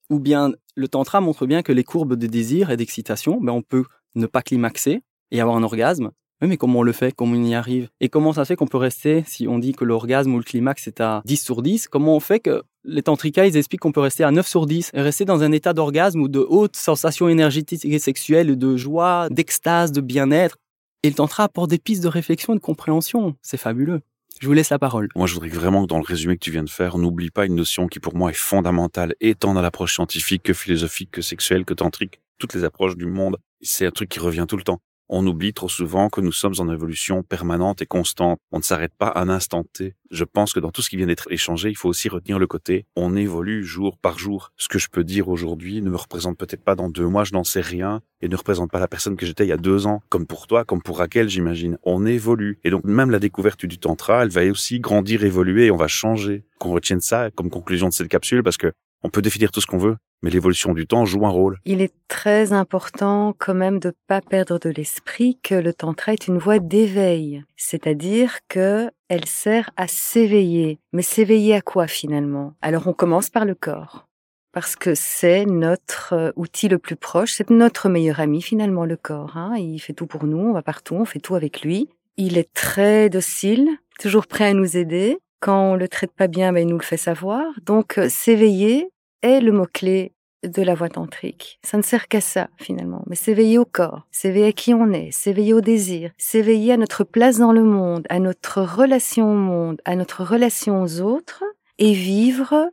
[0.10, 3.62] ou bien le tantra montre bien que les courbes de désir et d'excitation, ben, on
[3.62, 6.10] peut ne pas climaxer et avoir un orgasme.
[6.48, 7.14] Mais comment on le fait?
[7.14, 7.90] Comment on y arrive?
[8.00, 10.88] Et comment ça fait qu'on peut rester, si on dit que l'orgasme ou le climax
[10.88, 14.02] est à 10 sur 10, comment on fait que les tantrikas, ils expliquent qu'on peut
[14.02, 17.30] rester à 9 sur 10 et rester dans un état d'orgasme ou de haute sensation
[17.30, 20.58] énergétique et sexuelle, de joie, d'extase, de bien-être?
[21.04, 23.36] Et le tantra apporte des pistes de réflexion et de compréhension.
[23.42, 24.02] C'est fabuleux.
[24.40, 25.10] Je vous laisse la parole.
[25.16, 27.46] Moi, je voudrais vraiment que dans le résumé que tu viens de faire, n'oublie pas
[27.46, 31.22] une notion qui pour moi est fondamentale, et tant dans l'approche scientifique que philosophique, que
[31.22, 34.64] sexuelle, que tantrique, toutes les approches du monde c'est un truc qui revient tout le
[34.64, 34.82] temps.
[35.14, 38.40] On oublie trop souvent que nous sommes en évolution permanente et constante.
[38.54, 39.94] On ne s'arrête pas à un instant T.
[40.10, 42.48] Je pense que dans tout ce qui vient d'être échangé, il faut aussi retenir le
[42.48, 44.54] côté on évolue jour par jour.
[44.56, 47.34] Ce que je peux dire aujourd'hui ne me représente peut-être pas dans deux mois, je
[47.34, 49.86] n'en sais rien, et ne représente pas la personne que j'étais il y a deux
[49.86, 51.78] ans, comme pour toi, comme pour Raquel, j'imagine.
[51.84, 52.60] On évolue.
[52.64, 55.90] Et donc même la découverte du tantra, elle va aussi grandir, évoluer, et on va
[55.90, 56.46] changer.
[56.58, 58.72] Qu'on retienne ça comme conclusion de cette capsule, parce que
[59.04, 61.60] on peut définir tout ce qu'on veut, mais l'évolution du temps joue un rôle.
[61.66, 66.28] Il est très important quand même de pas perdre de l'esprit que le tantra est
[66.28, 70.80] une voie d'éveil, c'est-à-dire que elle sert à s'éveiller.
[70.94, 72.54] Mais s'éveiller à quoi finalement?
[72.62, 74.08] Alors on commence par le corps.
[74.54, 78.98] Parce que c'est notre euh, outil le plus proche, c'est notre meilleur ami finalement le
[78.98, 79.38] corps.
[79.38, 79.56] Hein.
[79.58, 81.88] Il fait tout pour nous, on va partout, on fait tout avec lui.
[82.18, 85.20] Il est très docile, toujours prêt à nous aider.
[85.42, 87.44] Quand on le traite pas bien, ben, il nous le fait savoir.
[87.66, 88.90] Donc, euh, s'éveiller
[89.24, 90.14] est le mot-clé
[90.44, 91.60] de la voie tantrique.
[91.64, 93.04] Ça ne sert qu'à ça, finalement.
[93.08, 97.04] Mais s'éveiller au corps, s'éveiller à qui on est, s'éveiller au désir, s'éveiller à notre
[97.04, 101.44] place dans le monde, à notre relation au monde, à notre relation aux autres,
[101.78, 102.70] et vivre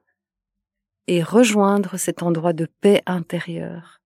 [1.06, 3.98] et rejoindre cet endroit de paix intérieure.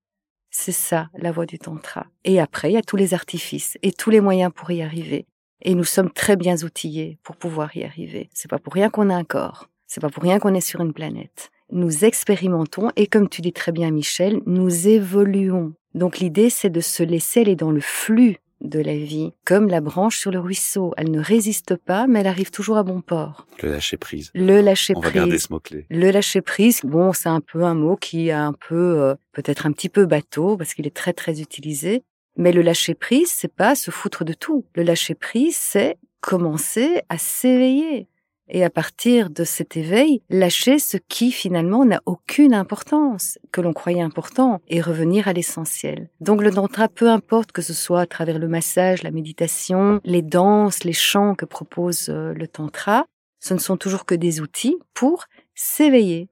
[0.50, 2.06] C'est ça, la voie du tantra.
[2.24, 5.26] Et après, il y a tous les artifices et tous les moyens pour y arriver.
[5.62, 8.28] Et nous sommes très bien outillés pour pouvoir y arriver.
[8.34, 9.68] C'est pas pour rien qu'on a un corps.
[9.86, 11.50] C'est pas pour rien qu'on est sur une planète.
[11.70, 15.72] Nous expérimentons et comme tu dis très bien Michel, nous évoluons.
[15.94, 19.80] Donc l'idée c'est de se laisser aller dans le flux de la vie, comme la
[19.80, 20.92] branche sur le ruisseau.
[20.96, 23.46] Elle ne résiste pas, mais elle arrive toujours à bon port.
[23.62, 24.30] Le lâcher prise.
[24.34, 25.04] Le lâcher prise.
[25.04, 25.86] On va garder ce mot-clé.
[25.90, 29.66] Le lâcher prise, bon, c'est un peu un mot qui a un peu, euh, peut-être
[29.66, 32.04] un petit peu bateau, parce qu'il est très très utilisé.
[32.36, 34.64] Mais le lâcher prise, c'est pas se foutre de tout.
[34.74, 38.08] Le lâcher prise, c'est commencer à s'éveiller.
[38.48, 43.72] Et à partir de cet éveil, lâcher ce qui finalement n'a aucune importance, que l'on
[43.72, 46.10] croyait important, et revenir à l'essentiel.
[46.20, 50.22] Donc le tantra, peu importe que ce soit à travers le massage, la méditation, les
[50.22, 53.06] danses, les chants que propose euh, le tantra,
[53.38, 55.24] ce ne sont toujours que des outils pour
[55.54, 56.28] s'éveiller.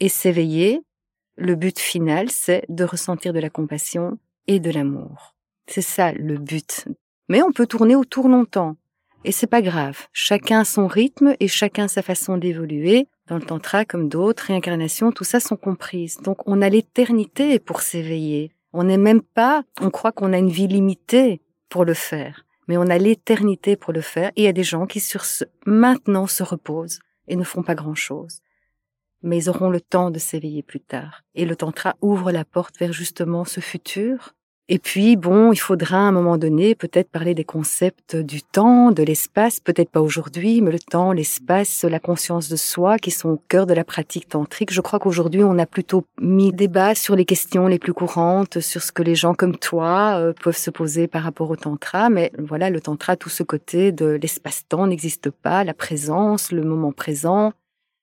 [0.00, 0.80] Et s'éveiller,
[1.36, 5.33] le but final, c'est de ressentir de la compassion et de l'amour.
[5.66, 6.86] C'est ça le but.
[7.28, 8.76] Mais on peut tourner autour longtemps.
[9.24, 10.06] Et c'est pas grave.
[10.12, 13.08] Chacun son rythme et chacun sa façon d'évoluer.
[13.26, 16.18] Dans le tantra, comme d'autres réincarnations, tout ça sont comprises.
[16.18, 18.52] Donc on a l'éternité pour s'éveiller.
[18.74, 21.40] On n'est même pas, on croit qu'on a une vie limitée
[21.70, 22.44] pour le faire.
[22.68, 24.30] Mais on a l'éternité pour le faire.
[24.36, 27.62] Et il y a des gens qui sur ce, maintenant se reposent et ne font
[27.62, 28.40] pas grand chose.
[29.22, 31.22] Mais ils auront le temps de s'éveiller plus tard.
[31.34, 34.34] Et le tantra ouvre la porte vers justement ce futur
[34.66, 38.92] et puis, bon, il faudra à un moment donné peut-être parler des concepts du temps,
[38.92, 43.28] de l'espace, peut-être pas aujourd'hui, mais le temps, l'espace, la conscience de soi qui sont
[43.28, 44.72] au cœur de la pratique tantrique.
[44.72, 48.82] Je crois qu'aujourd'hui, on a plutôt mis débat sur les questions les plus courantes, sur
[48.82, 52.32] ce que les gens comme toi euh, peuvent se poser par rapport au tantra, mais
[52.38, 57.52] voilà, le tantra, tout ce côté de l'espace-temps n'existe pas, la présence, le moment présent,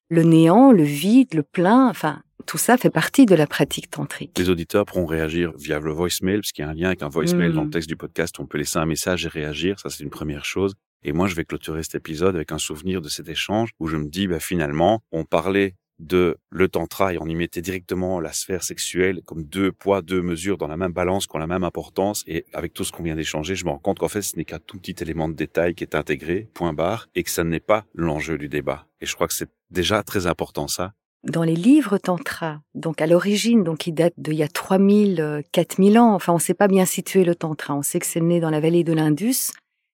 [0.09, 4.37] le néant, le vide, le plein, enfin, Tout ça fait partie de la pratique tantrique.
[4.37, 7.09] Les auditeurs pourront réagir via le voicemail, parce qu'il y a un lien avec un
[7.09, 8.39] voicemail dans le texte du podcast.
[8.39, 9.79] On peut laisser un message et réagir.
[9.79, 10.73] Ça, c'est une première chose.
[11.03, 13.97] Et moi, je vais clôturer cet épisode avec un souvenir de cet échange où je
[13.97, 18.33] me dis, bah, finalement, on parlait de le tantra et on y mettait directement la
[18.33, 21.63] sphère sexuelle comme deux poids, deux mesures dans la même balance, qui ont la même
[21.63, 22.23] importance.
[22.27, 24.45] Et avec tout ce qu'on vient d'échanger, je me rends compte qu'en fait, ce n'est
[24.45, 27.59] qu'un tout petit élément de détail qui est intégré, point barre, et que ça n'est
[27.59, 28.87] pas l'enjeu du débat.
[28.99, 30.93] Et je crois que c'est déjà très important ça.
[31.23, 35.41] Dans les livres tantra, donc à l'origine, donc qui datent d'il y a 3000, euh,
[35.51, 37.75] 4000 ans, enfin on ne sait pas bien situer le tantra.
[37.75, 39.51] On sait que c'est né dans la vallée de l'Indus,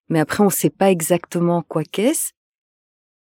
[0.08, 2.32] mais après on ne sait pas exactement quoi qu'est-ce.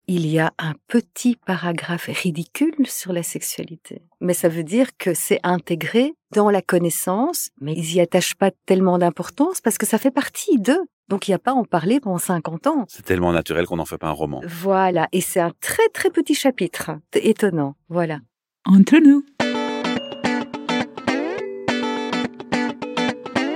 [0.08, 4.03] Il y a un petit paragraphe ridicule sur la sexualité.
[4.22, 8.51] Mais ça veut dire que c'est intégré dans la connaissance, mais ils y attachent pas
[8.68, 10.86] tellement d'importance parce que ça fait partie d'eux.
[11.10, 12.86] Donc il n'y a pas à en parler pendant 50 ans.
[12.88, 14.41] C'est tellement naturel qu'on n'en fait pas un roman.
[14.45, 15.08] Voilà.
[15.12, 16.91] Et c'est un très très petit chapitre.
[17.12, 17.76] C'est étonnant.
[17.89, 18.20] Voilà.
[18.66, 19.26] Entre nous.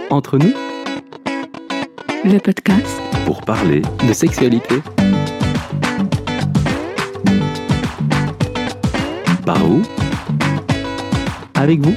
[0.09, 0.53] Entre nous,
[2.25, 4.81] Le podcast Pour parler de sexualité.
[9.49, 9.81] Par où?
[11.55, 11.95] Avec vous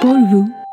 [0.00, 0.63] pour vous.